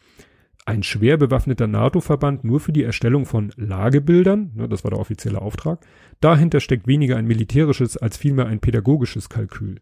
[0.69, 5.41] ein schwer bewaffneter NATO-Verband nur für die Erstellung von Lagebildern, ne, das war der offizielle
[5.41, 5.85] Auftrag,
[6.21, 9.81] dahinter steckt weniger ein militärisches als vielmehr ein pädagogisches Kalkül.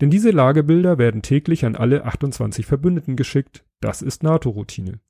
[0.00, 5.00] Denn diese Lagebilder werden täglich an alle 28 Verbündeten geschickt, das ist NATO-Routine.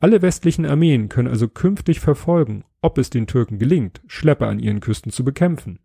[0.00, 4.80] Alle westlichen Armeen können also künftig verfolgen, ob es den Türken gelingt, Schlepper an ihren
[4.80, 5.78] Küsten zu bekämpfen.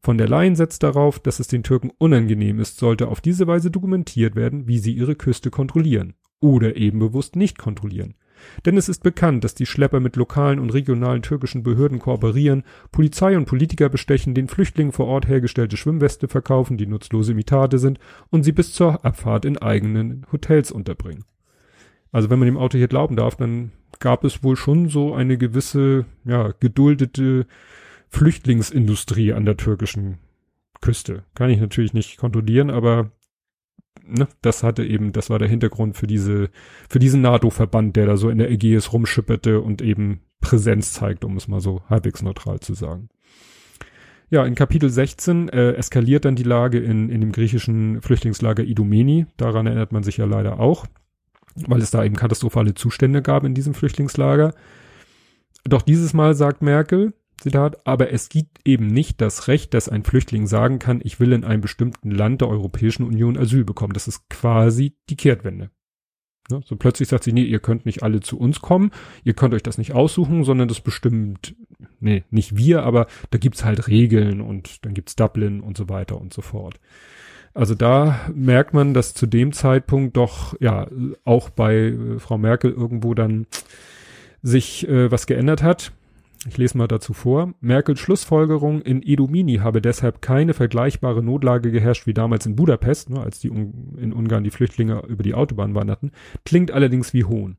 [0.00, 3.70] Von der Leyen setzt darauf, dass es den Türken unangenehm ist, sollte auf diese Weise
[3.70, 8.14] dokumentiert werden, wie sie ihre Küste kontrollieren oder eben bewusst nicht kontrollieren.
[8.64, 13.36] Denn es ist bekannt, dass die Schlepper mit lokalen und regionalen türkischen Behörden kooperieren, Polizei
[13.36, 17.98] und Politiker bestechen, den Flüchtlingen vor Ort hergestellte Schwimmweste verkaufen, die nutzlose Imitate sind
[18.30, 21.24] und sie bis zur Abfahrt in eigenen Hotels unterbringen.
[22.12, 25.38] Also wenn man dem Auto hier glauben darf, dann gab es wohl schon so eine
[25.38, 27.46] gewisse, ja, geduldete
[28.08, 30.18] Flüchtlingsindustrie an der türkischen
[30.82, 31.24] Küste.
[31.34, 33.12] Kann ich natürlich nicht kontrollieren, aber
[34.06, 36.50] ne, das hatte eben, das war der Hintergrund für diese,
[36.88, 41.36] für diesen NATO-Verband, der da so in der Ägäis rumschipperte und eben Präsenz zeigt, um
[41.36, 43.08] es mal so halbwegs neutral zu sagen.
[44.30, 49.26] Ja, in Kapitel 16 äh, eskaliert dann die Lage in, in dem griechischen Flüchtlingslager Idomeni.
[49.36, 50.86] Daran erinnert man sich ja leider auch,
[51.54, 54.54] weil es da eben katastrophale Zustände gab in diesem Flüchtlingslager.
[55.64, 57.12] Doch dieses Mal sagt Merkel,
[57.42, 61.32] Zitat, aber es gibt eben nicht das Recht, dass ein Flüchtling sagen kann, ich will
[61.32, 63.92] in einem bestimmten Land der Europäischen Union Asyl bekommen.
[63.94, 65.70] Das ist quasi die Kehrtwende.
[66.50, 66.60] Ne?
[66.64, 68.90] So plötzlich sagt sie, nee, ihr könnt nicht alle zu uns kommen,
[69.24, 71.56] ihr könnt euch das nicht aussuchen, sondern das bestimmt,
[72.00, 76.20] nee, nicht wir, aber da gibt's halt Regeln und dann gibt's Dublin und so weiter
[76.20, 76.78] und so fort.
[77.54, 80.86] Also da merkt man, dass zu dem Zeitpunkt doch, ja,
[81.24, 83.46] auch bei äh, Frau Merkel irgendwo dann
[84.42, 85.92] sich äh, was geändert hat.
[86.48, 87.54] Ich lese mal dazu vor.
[87.60, 93.20] Merkels Schlussfolgerung in Edomini habe deshalb keine vergleichbare Notlage geherrscht wie damals in Budapest, ne,
[93.20, 96.10] als die in Ungarn die Flüchtlinge über die Autobahn wanderten,
[96.44, 97.58] klingt allerdings wie Hohn.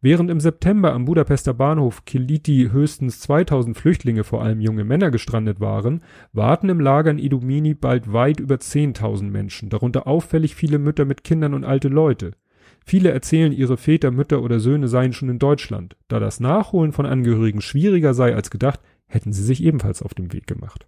[0.00, 5.60] Während im September am Budapester Bahnhof Kiliti höchstens 2000 Flüchtlinge, vor allem junge Männer, gestrandet
[5.60, 6.02] waren,
[6.32, 11.22] warten im Lager in Idomini bald weit über 10.000 Menschen, darunter auffällig viele Mütter mit
[11.22, 12.32] Kindern und alte Leute.
[12.84, 15.96] Viele erzählen, ihre Väter, Mütter oder Söhne seien schon in Deutschland.
[16.08, 20.32] Da das Nachholen von Angehörigen schwieriger sei als gedacht, hätten sie sich ebenfalls auf den
[20.32, 20.86] Weg gemacht.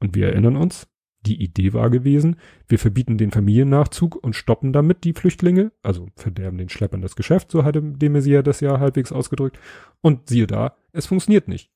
[0.00, 0.88] Und wir erinnern uns,
[1.24, 6.58] die Idee war gewesen, wir verbieten den Familiennachzug und stoppen damit die Flüchtlinge, also verderben
[6.58, 9.58] den Schleppern das Geschäft, so hatte de Maizière das ja halbwegs ausgedrückt.
[10.00, 11.70] Und siehe da, es funktioniert nicht.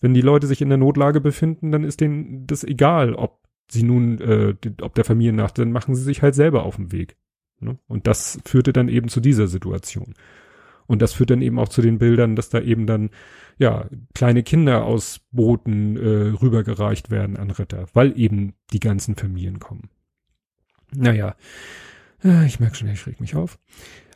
[0.00, 3.82] Wenn die Leute sich in der Notlage befinden, dann ist denen das egal, ob sie
[3.82, 7.16] nun, äh, ob der Familiennach, dann machen sie sich halt selber auf den Weg.
[7.60, 7.78] Ne?
[7.86, 10.14] Und das führte dann eben zu dieser Situation.
[10.86, 13.10] Und das führt dann eben auch zu den Bildern, dass da eben dann
[13.58, 19.58] ja kleine Kinder aus Booten äh, rübergereicht werden an Ritter, weil eben die ganzen Familien
[19.58, 19.90] kommen.
[20.94, 21.34] Naja,
[22.22, 23.58] äh, ich merke schon, ich reg mich auf.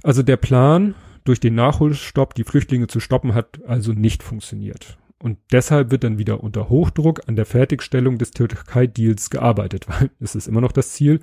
[0.02, 4.96] Also der Plan, durch den Nachholstopp die Flüchtlinge zu stoppen, hat also nicht funktioniert.
[5.22, 10.34] Und deshalb wird dann wieder unter Hochdruck an der Fertigstellung des Türkei-Deals gearbeitet, weil es
[10.34, 11.20] ist immer noch das Ziel,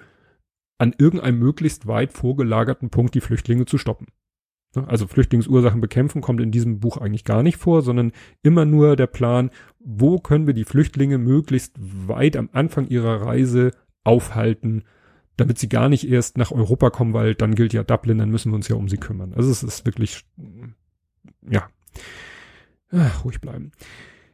[0.78, 4.08] an irgendeinem möglichst weit vorgelagerten Punkt die Flüchtlinge zu stoppen.
[4.76, 4.88] Ne?
[4.88, 8.12] Also Flüchtlingsursachen bekämpfen kommt in diesem Buch eigentlich gar nicht vor, sondern
[8.44, 9.50] immer nur der Plan,
[9.80, 13.72] wo können wir die Flüchtlinge möglichst weit am Anfang ihrer Reise
[14.04, 14.84] aufhalten,
[15.36, 18.52] damit sie gar nicht erst nach Europa kommen, weil dann gilt ja Dublin, dann müssen
[18.52, 19.34] wir uns ja um sie kümmern.
[19.34, 20.26] Also es ist wirklich,
[21.50, 21.70] ja,
[22.92, 23.72] Ach, ruhig bleiben.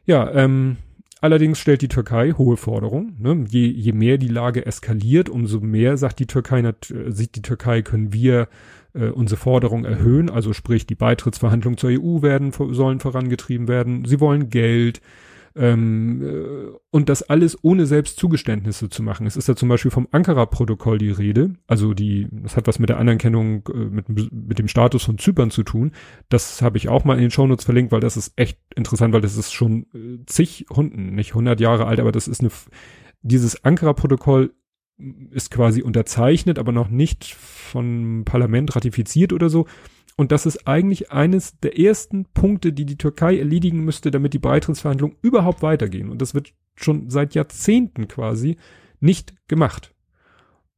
[0.04, 0.76] Ja, ähm,
[1.24, 3.16] Allerdings stellt die Türkei hohe Forderungen.
[3.18, 3.46] Ne?
[3.48, 6.74] Je, je mehr die Lage eskaliert, umso mehr sagt die Türkei, äh,
[7.06, 8.46] sieht die Türkei, können wir
[8.92, 10.28] äh, unsere Forderungen erhöhen.
[10.28, 14.04] Also sprich, die Beitrittsverhandlungen zur EU werden sollen vorangetrieben werden.
[14.04, 15.00] Sie wollen Geld.
[15.56, 19.26] Ähm, äh, und das alles ohne selbst Zugeständnisse zu machen.
[19.26, 22.88] Es ist da zum Beispiel vom Ankara-Protokoll die Rede, also die, das hat was mit
[22.88, 25.92] der Anerkennung, äh, mit, mit dem Status von Zypern zu tun.
[26.28, 29.20] Das habe ich auch mal in den Shownotes verlinkt, weil das ist echt interessant, weil
[29.20, 32.50] das ist schon äh, zig Hunden, nicht 100 Jahre alt, aber das ist eine,
[33.22, 34.52] dieses Ankara-Protokoll
[35.30, 39.66] ist quasi unterzeichnet, aber noch nicht vom Parlament ratifiziert oder so.
[40.16, 44.38] Und das ist eigentlich eines der ersten Punkte, die die Türkei erledigen müsste, damit die
[44.38, 46.08] Beitrittsverhandlungen überhaupt weitergehen.
[46.08, 48.56] Und das wird schon seit Jahrzehnten quasi
[49.00, 49.92] nicht gemacht.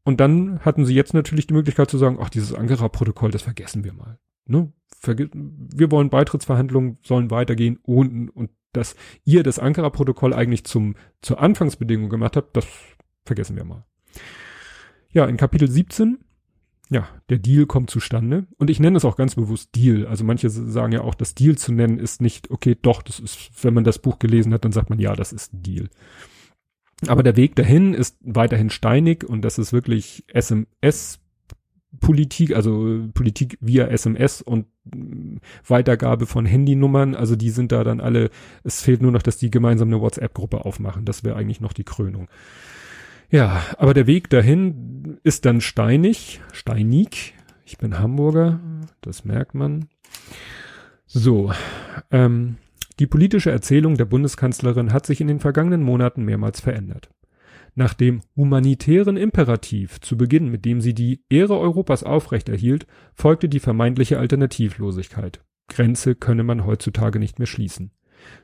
[0.05, 3.85] Und dann hatten sie jetzt natürlich die Möglichkeit zu sagen, ach, dieses Ankara-Protokoll, das vergessen
[3.85, 4.19] wir mal.
[4.47, 4.73] Ne?
[4.99, 8.95] Verge wir wollen Beitrittsverhandlungen, sollen weitergehen und, und dass
[9.25, 12.67] ihr das Ankara-Protokoll eigentlich zum, zur Anfangsbedingung gemacht habt, das
[13.25, 13.85] vergessen wir mal.
[15.13, 16.19] Ja, in Kapitel 17
[16.89, 18.47] ja, der Deal kommt zustande.
[18.59, 20.07] Und ich nenne es auch ganz bewusst Deal.
[20.07, 23.51] Also manche sagen ja auch, das Deal zu nennen ist nicht, okay, doch, das ist,
[23.63, 25.89] wenn man das Buch gelesen hat, dann sagt man, ja, das ist ein Deal.
[27.09, 31.19] Aber der Weg dahin ist weiterhin steinig und das ist wirklich SMS
[32.01, 34.67] Politik, also Politik via SMS und
[35.67, 38.31] Weitergabe von Handynummern, also die sind da dann alle,
[38.65, 41.07] es fehlt nur noch, dass die gemeinsam eine WhatsApp-Gruppe aufmachen.
[41.07, 42.29] Das wäre eigentlich noch die Krönung.
[43.31, 47.35] Ja, aber der Weg dahin ist dann steinig, steinig.
[47.65, 48.61] Ich bin Hamburger,
[49.01, 49.89] das merkt man.
[51.07, 51.53] So,
[52.11, 52.57] ähm,
[52.99, 57.11] die politische Erzählung der Bundeskanzlerin hat sich in den vergangenen Monaten mehrmals verändert.
[57.75, 63.61] Nach dem humanitären Imperativ zu Beginn, mit dem sie die Ehre Europas aufrechterhielt, folgte die
[63.61, 65.45] vermeintliche Alternativlosigkeit.
[65.69, 67.91] Grenze könne man heutzutage nicht mehr schließen.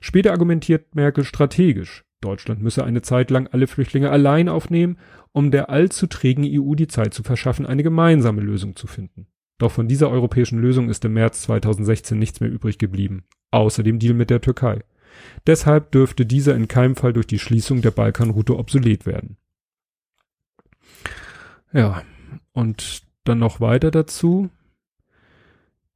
[0.01, 2.05] Später argumentiert Merkel strategisch.
[2.23, 4.97] Deutschland müsse eine Zeit lang alle Flüchtlinge allein aufnehmen,
[5.33, 9.27] um der allzu trägen EU die Zeit zu verschaffen, eine gemeinsame Lösung zu finden.
[9.59, 13.99] Doch von dieser europäischen Lösung ist im März 2016 nichts mehr übrig geblieben, außer dem
[13.99, 14.81] Deal mit der Türkei.
[15.47, 19.37] Deshalb dürfte dieser in keinem Fall durch die Schließung der Balkanroute obsolet werden.
[21.73, 22.03] Ja,
[22.53, 24.51] und dann noch weiter dazu.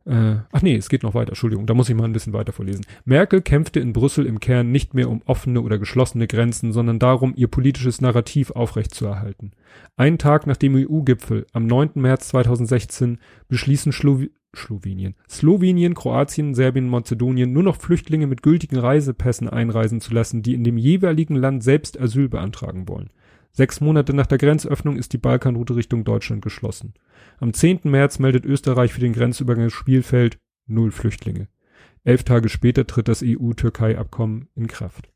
[0.07, 2.52] Äh, ach nee, es geht noch weiter, Entschuldigung, da muss ich mal ein bisschen weiter
[2.52, 2.86] vorlesen.
[3.04, 7.34] Merkel kämpfte in Brüssel im Kern nicht mehr um offene oder geschlossene Grenzen, sondern darum,
[7.34, 9.50] ihr politisches Narrativ aufrechtzuerhalten.
[9.96, 11.90] Einen Tag nach dem EU-Gipfel, am 9.
[11.94, 20.00] März 2016, beschließen Slowenien, Slowenien, Kroatien, Serbien, Mazedonien nur noch Flüchtlinge mit gültigen Reisepässen einreisen
[20.00, 23.11] zu lassen, die in dem jeweiligen Land selbst Asyl beantragen wollen.
[23.57, 26.92] Sechs Monate nach der Grenzöffnung ist die Balkanroute Richtung Deutschland geschlossen.
[27.38, 27.80] Am 10.
[27.84, 31.48] März meldet Österreich für den Grenzübergang Spielfeld null Flüchtlinge.
[32.04, 35.11] Elf Tage später tritt das EU-Türkei-Abkommen in Kraft.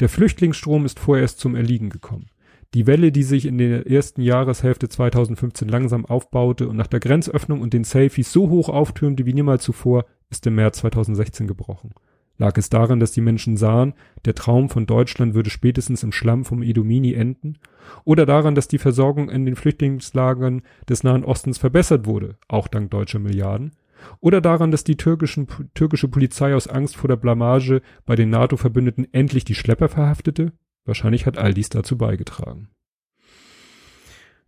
[0.00, 2.26] Der Flüchtlingsstrom ist vorerst zum Erliegen gekommen.
[2.74, 7.60] Die Welle, die sich in der ersten Jahreshälfte 2015 langsam aufbaute und nach der Grenzöffnung
[7.60, 11.92] und den Selfies so hoch auftürmte wie niemals zuvor, ist im März 2016 gebrochen.
[12.38, 16.44] Lag es daran, dass die Menschen sahen, der Traum von Deutschland würde spätestens im Schlamm
[16.44, 17.58] vom Edomini enden?
[18.04, 22.90] Oder daran, dass die Versorgung in den Flüchtlingslagern des Nahen Ostens verbessert wurde, auch dank
[22.90, 23.72] deutscher Milliarden?
[24.20, 29.06] Oder daran, dass die türkischen, türkische Polizei aus Angst vor der Blamage bei den NATO-Verbündeten
[29.12, 30.52] endlich die Schlepper verhaftete?
[30.84, 32.68] Wahrscheinlich hat all dies dazu beigetragen.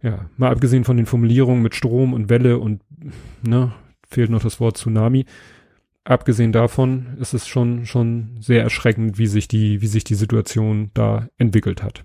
[0.03, 2.83] Ja, mal abgesehen von den Formulierungen mit Strom und Welle und,
[3.43, 3.73] ne,
[4.07, 5.25] fehlt noch das Wort Tsunami
[6.09, 10.91] abgesehen davon ist es schon, schon sehr erschreckend, wie sich die, wie sich die Situation
[10.95, 12.05] da entwickelt hat.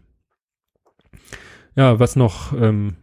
[1.75, 2.97] Ja, was noch, ähm,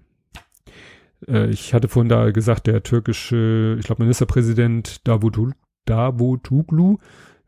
[1.26, 5.54] äh, ich hatte vorhin da gesagt, der türkische, ich glaube, Ministerpräsident Davutoglu,
[5.86, 6.98] Davutoglu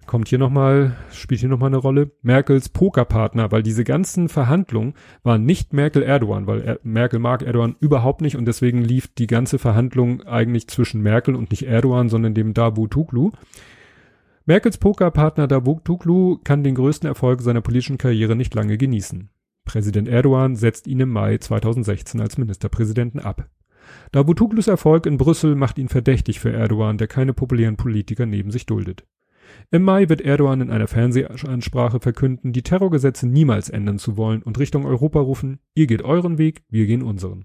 [0.06, 2.10] kommt hier nochmal, spielt hier nochmal eine Rolle.
[2.22, 8.20] Merkels Pokerpartner, weil diese ganzen Verhandlungen waren nicht Merkel-Erdogan, weil er, Merkel mag Erdogan überhaupt
[8.20, 12.54] nicht und deswegen lief die ganze Verhandlung eigentlich zwischen Merkel und nicht Erdogan, sondern dem
[12.54, 13.30] Davutoglu.
[14.44, 19.30] Merkels Pokerpartner Davutoglu kann den größten Erfolg seiner politischen Karriere nicht lange genießen.
[19.64, 23.48] Präsident Erdogan setzt ihn im Mai 2016 als Ministerpräsidenten ab.
[24.12, 28.66] Davutoglus Erfolg in Brüssel macht ihn verdächtig für Erdogan, der keine populären Politiker neben sich
[28.66, 29.04] duldet.
[29.70, 34.58] Im Mai wird Erdogan in einer Fernsehansprache verkünden, die Terrorgesetze niemals ändern zu wollen und
[34.58, 37.44] Richtung Europa rufen, ihr geht euren Weg, wir gehen unseren.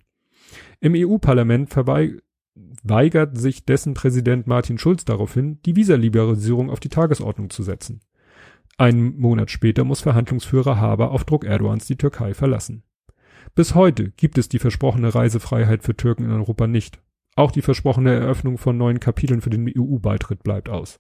[0.80, 7.64] Im EU-Parlament verweigert sich dessen Präsident Martin Schulz daraufhin, die Visaliberalisierung auf die Tagesordnung zu
[7.64, 8.02] setzen.
[8.78, 12.84] Einen Monat später muss Verhandlungsführer Haber auf Druck Erdogans die Türkei verlassen.
[13.56, 17.02] Bis heute gibt es die versprochene Reisefreiheit für Türken in Europa nicht.
[17.36, 21.00] Auch die versprochene Eröffnung von neuen Kapiteln für den EU-Beitritt bleibt aus.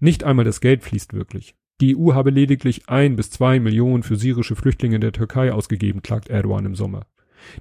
[0.00, 1.54] Nicht einmal das Geld fließt wirklich.
[1.80, 6.02] Die EU habe lediglich ein bis zwei Millionen für syrische Flüchtlinge in der Türkei ausgegeben,
[6.02, 7.06] klagt Erdogan im Sommer.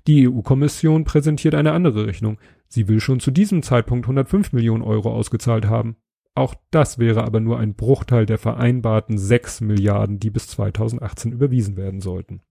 [0.07, 2.37] Die EU-Kommission präsentiert eine andere Rechnung.
[2.67, 5.97] Sie will schon zu diesem Zeitpunkt 105 Millionen Euro ausgezahlt haben.
[6.33, 11.77] Auch das wäre aber nur ein Bruchteil der vereinbarten 6 Milliarden, die bis 2018 überwiesen
[11.77, 12.41] werden sollten.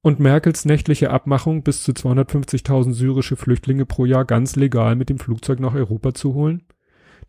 [0.00, 5.18] Und Merkels nächtliche Abmachung, bis zu 250.000 syrische Flüchtlinge pro Jahr ganz legal mit dem
[5.18, 6.62] Flugzeug nach Europa zu holen?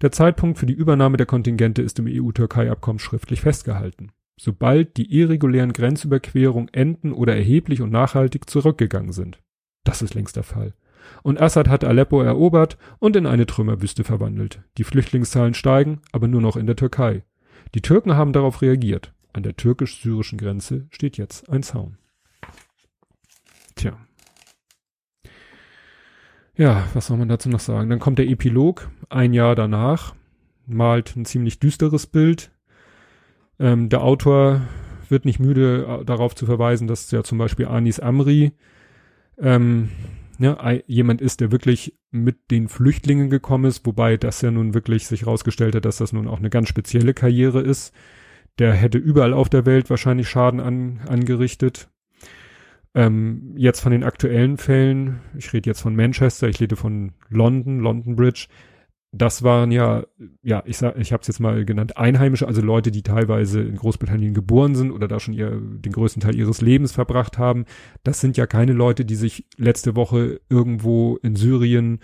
[0.02, 4.12] Der Zeitpunkt für die Übernahme der Kontingente ist im EU-Türkei-Abkommen schriftlich festgehalten.
[4.40, 9.40] Sobald die irregulären Grenzüberquerungen enden oder erheblich und nachhaltig zurückgegangen sind.
[9.84, 10.74] Das ist längst der Fall.
[11.24, 14.62] Und Assad hat Aleppo erobert und in eine Trümmerwüste verwandelt.
[14.78, 17.24] Die Flüchtlingszahlen steigen, aber nur noch in der Türkei.
[17.74, 19.14] Die Türken haben darauf reagiert.
[19.34, 21.98] An der türkisch-syrischen Grenze steht jetzt ein Zaun.
[23.76, 23.98] Tja.
[26.58, 27.90] Ja, was soll man dazu noch sagen?
[27.90, 30.16] Dann kommt der Epilog, ein Jahr danach,
[30.66, 32.52] malt ein ziemlich düsteres Bild.
[33.60, 34.62] Ähm, der Autor
[35.08, 38.54] wird nicht müde, äh, darauf zu verweisen, dass ja zum Beispiel Anis Amri
[39.38, 39.90] ähm,
[40.40, 45.06] ne, jemand ist, der wirklich mit den Flüchtlingen gekommen ist, wobei das ja nun wirklich
[45.06, 47.94] sich herausgestellt hat, dass das nun auch eine ganz spezielle Karriere ist.
[48.58, 51.90] Der hätte überall auf der Welt wahrscheinlich Schaden an, angerichtet.
[52.94, 57.80] Ähm, jetzt von den aktuellen Fällen, ich rede jetzt von Manchester, ich rede von London,
[57.80, 58.48] London Bridge.
[59.12, 60.06] Das waren ja,
[60.42, 63.76] ja, ich sag, ich habe es jetzt mal genannt, Einheimische, also Leute, die teilweise in
[63.76, 67.66] Großbritannien geboren sind oder da schon ihr, den größten Teil ihres Lebens verbracht haben.
[68.04, 72.00] Das sind ja keine Leute, die sich letzte Woche irgendwo in Syrien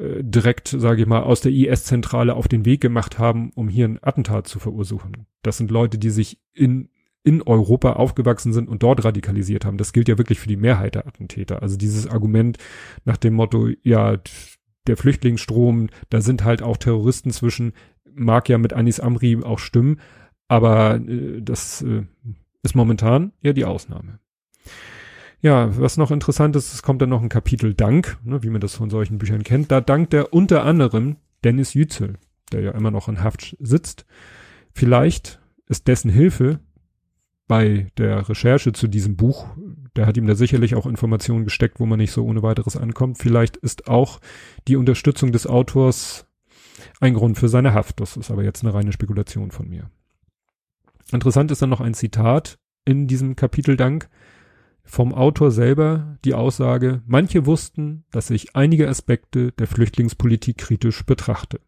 [0.00, 3.86] äh, direkt, sage ich mal, aus der IS-Zentrale auf den Weg gemacht haben, um hier
[3.86, 5.26] ein Attentat zu verursachen.
[5.42, 6.88] Das sind Leute, die sich in
[7.22, 9.76] in Europa aufgewachsen sind und dort radikalisiert haben.
[9.76, 11.62] Das gilt ja wirklich für die Mehrheit der Attentäter.
[11.62, 12.58] Also dieses Argument
[13.04, 14.16] nach dem Motto, ja,
[14.86, 17.74] der Flüchtlingsstrom, da sind halt auch Terroristen zwischen,
[18.14, 20.00] mag ja mit Anis Amri auch stimmen,
[20.48, 22.04] aber äh, das äh,
[22.62, 24.18] ist momentan eher die Ausnahme.
[25.42, 28.60] Ja, was noch interessant ist, es kommt dann noch ein Kapitel Dank, ne, wie man
[28.60, 29.70] das von solchen Büchern kennt.
[29.70, 32.18] Da dankt er unter anderem Dennis Yücel,
[32.52, 34.04] der ja immer noch in Haft sitzt.
[34.72, 36.60] Vielleicht ist dessen Hilfe
[37.50, 39.48] bei der Recherche zu diesem Buch,
[39.96, 43.18] der hat ihm da sicherlich auch Informationen gesteckt, wo man nicht so ohne weiteres ankommt.
[43.18, 44.20] Vielleicht ist auch
[44.68, 46.28] die Unterstützung des Autors
[47.00, 47.98] ein Grund für seine Haft.
[47.98, 49.90] Das ist aber jetzt eine reine Spekulation von mir.
[51.10, 54.08] Interessant ist dann noch ein Zitat in diesem Kapitel Dank
[54.84, 61.58] vom Autor selber die Aussage, manche wussten, dass ich einige Aspekte der Flüchtlingspolitik kritisch betrachte.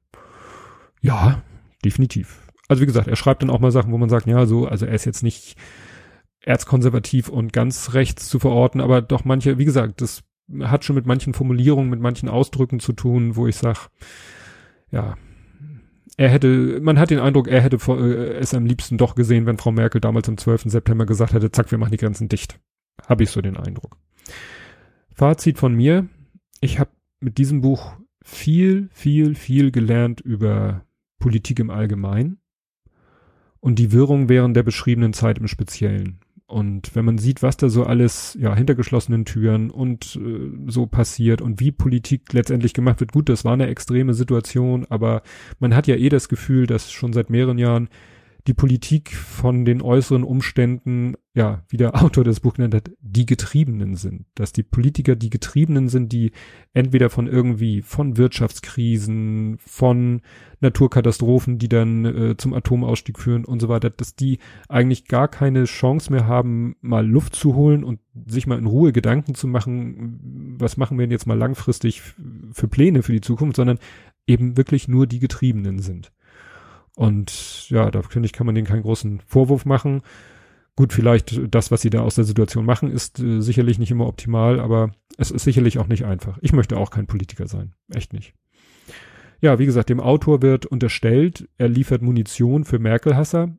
[1.01, 1.43] Ja,
[1.85, 2.42] definitiv.
[2.73, 4.87] Also wie gesagt, er schreibt dann auch mal Sachen, wo man sagt, ja, so, also
[4.87, 5.59] er ist jetzt nicht
[6.41, 10.23] erzkonservativ und ganz rechts zu verorten, aber doch manche, wie gesagt, das
[10.63, 13.91] hat schon mit manchen Formulierungen, mit manchen Ausdrücken zu tun, wo ich sag,
[14.91, 15.19] ja,
[16.17, 19.59] er hätte, man hat den Eindruck, er hätte äh, es am liebsten doch gesehen, wenn
[19.59, 20.63] Frau Merkel damals am 12.
[20.69, 22.59] September gesagt hätte, zack, wir machen die Grenzen dicht.
[23.07, 23.99] Habe ich so den Eindruck.
[25.15, 26.09] Fazit von mir,
[26.63, 26.89] ich habe
[27.21, 30.87] mit diesem Buch viel, viel, viel gelernt über
[31.19, 32.39] Politik im Allgemeinen
[33.63, 36.19] und die Wirrung während der beschriebenen Zeit im Speziellen.
[36.47, 40.85] Und wenn man sieht, was da so alles, ja, hinter geschlossenen Türen und äh, so
[40.85, 45.23] passiert und wie Politik letztendlich gemacht wird, gut, das war eine extreme Situation, aber
[45.61, 47.89] man hat ja eh das Gefühl, dass schon seit mehreren Jahren
[48.47, 53.25] die Politik von den äußeren Umständen, ja, wie der Autor des Buch genannt hat, die
[53.25, 54.27] Getriebenen sind.
[54.35, 56.33] Dass die Politiker die Getriebenen sind, die
[56.73, 60.23] entweder von irgendwie, von Wirtschaftskrisen, von
[60.61, 64.39] Naturkatastrophen, die dann äh, zum Atomausstieg führen und so weiter, dass die
[64.69, 68.93] eigentlich gar keine Chance mehr haben, mal Luft zu holen und sich mal in Ruhe
[68.93, 72.03] Gedanken zu machen, was machen wir denn jetzt mal langfristig
[72.53, 73.79] für Pläne für die Zukunft, sondern
[74.27, 76.13] eben wirklich nur die Getriebenen sind.
[76.97, 80.03] Und ja, da finde ich, kann man denen keinen großen Vorwurf machen.
[80.77, 84.07] Gut, vielleicht das, was sie da aus der Situation machen, ist äh, sicherlich nicht immer
[84.07, 86.39] optimal, aber es ist sicherlich auch nicht einfach.
[86.41, 87.75] Ich möchte auch kein Politiker sein.
[87.93, 88.35] Echt nicht.
[89.41, 93.57] Ja, wie gesagt, dem Autor wird unterstellt, er liefert Munition für Merkel-Hasser.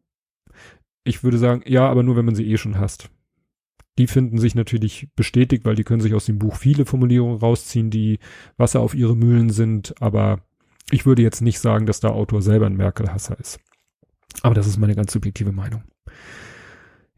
[1.03, 3.09] Ich würde sagen, ja, aber nur, wenn man sie eh schon hasst.
[3.99, 7.91] Die finden sich natürlich bestätigt, weil die können sich aus dem Buch viele Formulierungen rausziehen,
[7.91, 8.19] die
[8.57, 10.39] Wasser auf ihre Mühlen sind, aber
[10.91, 13.59] ich würde jetzt nicht sagen, dass der Autor selber ein Merkel-Hasser ist.
[14.41, 15.83] Aber das ist meine ganz subjektive Meinung.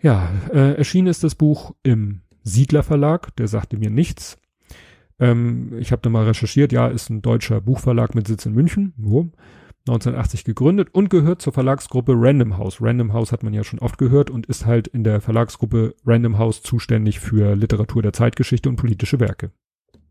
[0.01, 4.37] Ja, äh, erschienen ist das Buch im Siedler Verlag, der sagte mir nichts.
[5.19, 8.93] Ähm, ich habe da mal recherchiert, ja, ist ein deutscher Buchverlag mit Sitz in München,
[8.97, 9.31] nur
[9.87, 12.81] 1980 gegründet und gehört zur Verlagsgruppe Random House.
[12.81, 16.37] Random House hat man ja schon oft gehört und ist halt in der Verlagsgruppe Random
[16.37, 19.51] House zuständig für Literatur der Zeitgeschichte und politische Werke.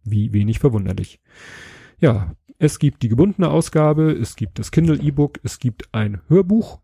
[0.05, 1.21] Wie wenig verwunderlich.
[1.99, 6.81] Ja, es gibt die gebundene Ausgabe, es gibt das Kindle E-Book, es gibt ein Hörbuch,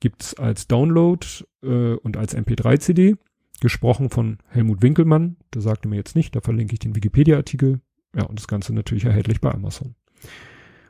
[0.00, 1.24] gibt's als Download
[1.62, 3.16] äh, und als MP3-CD,
[3.60, 7.80] gesprochen von Helmut Winkelmann, der sagte mir jetzt nicht, da verlinke ich den Wikipedia-Artikel.
[8.16, 9.94] Ja, und das Ganze natürlich erhältlich bei Amazon.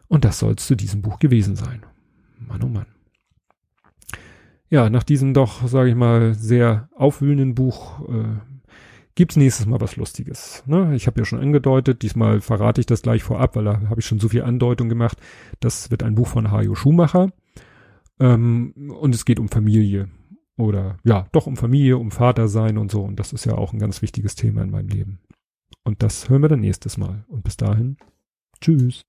[0.08, 1.84] Und das soll es zu diesem Buch gewesen sein.
[2.38, 2.86] Mann, oh Mann.
[4.70, 8.40] Ja, nach diesem doch, sage ich mal, sehr aufwühlenden Buch äh,
[9.20, 10.62] gibt's nächstes Mal was Lustiges.
[10.64, 10.94] Ne?
[10.97, 14.06] Ich habe ja schon angedeutet, diesmal verrate ich das gleich vorab, weil da habe ich
[14.06, 15.18] schon so viel Andeutung gemacht.
[15.60, 17.30] Das wird ein Buch von Hajo Schumacher.
[18.18, 20.09] Ähm, und es geht um Familie.
[20.56, 23.02] Oder ja, doch um Familie, um Vater sein und so.
[23.02, 25.18] Und das ist ja auch ein ganz wichtiges Thema in meinem Leben.
[25.84, 27.26] Und das hören wir dann nächstes Mal.
[27.28, 27.98] Und bis dahin,
[28.62, 29.02] tschüss.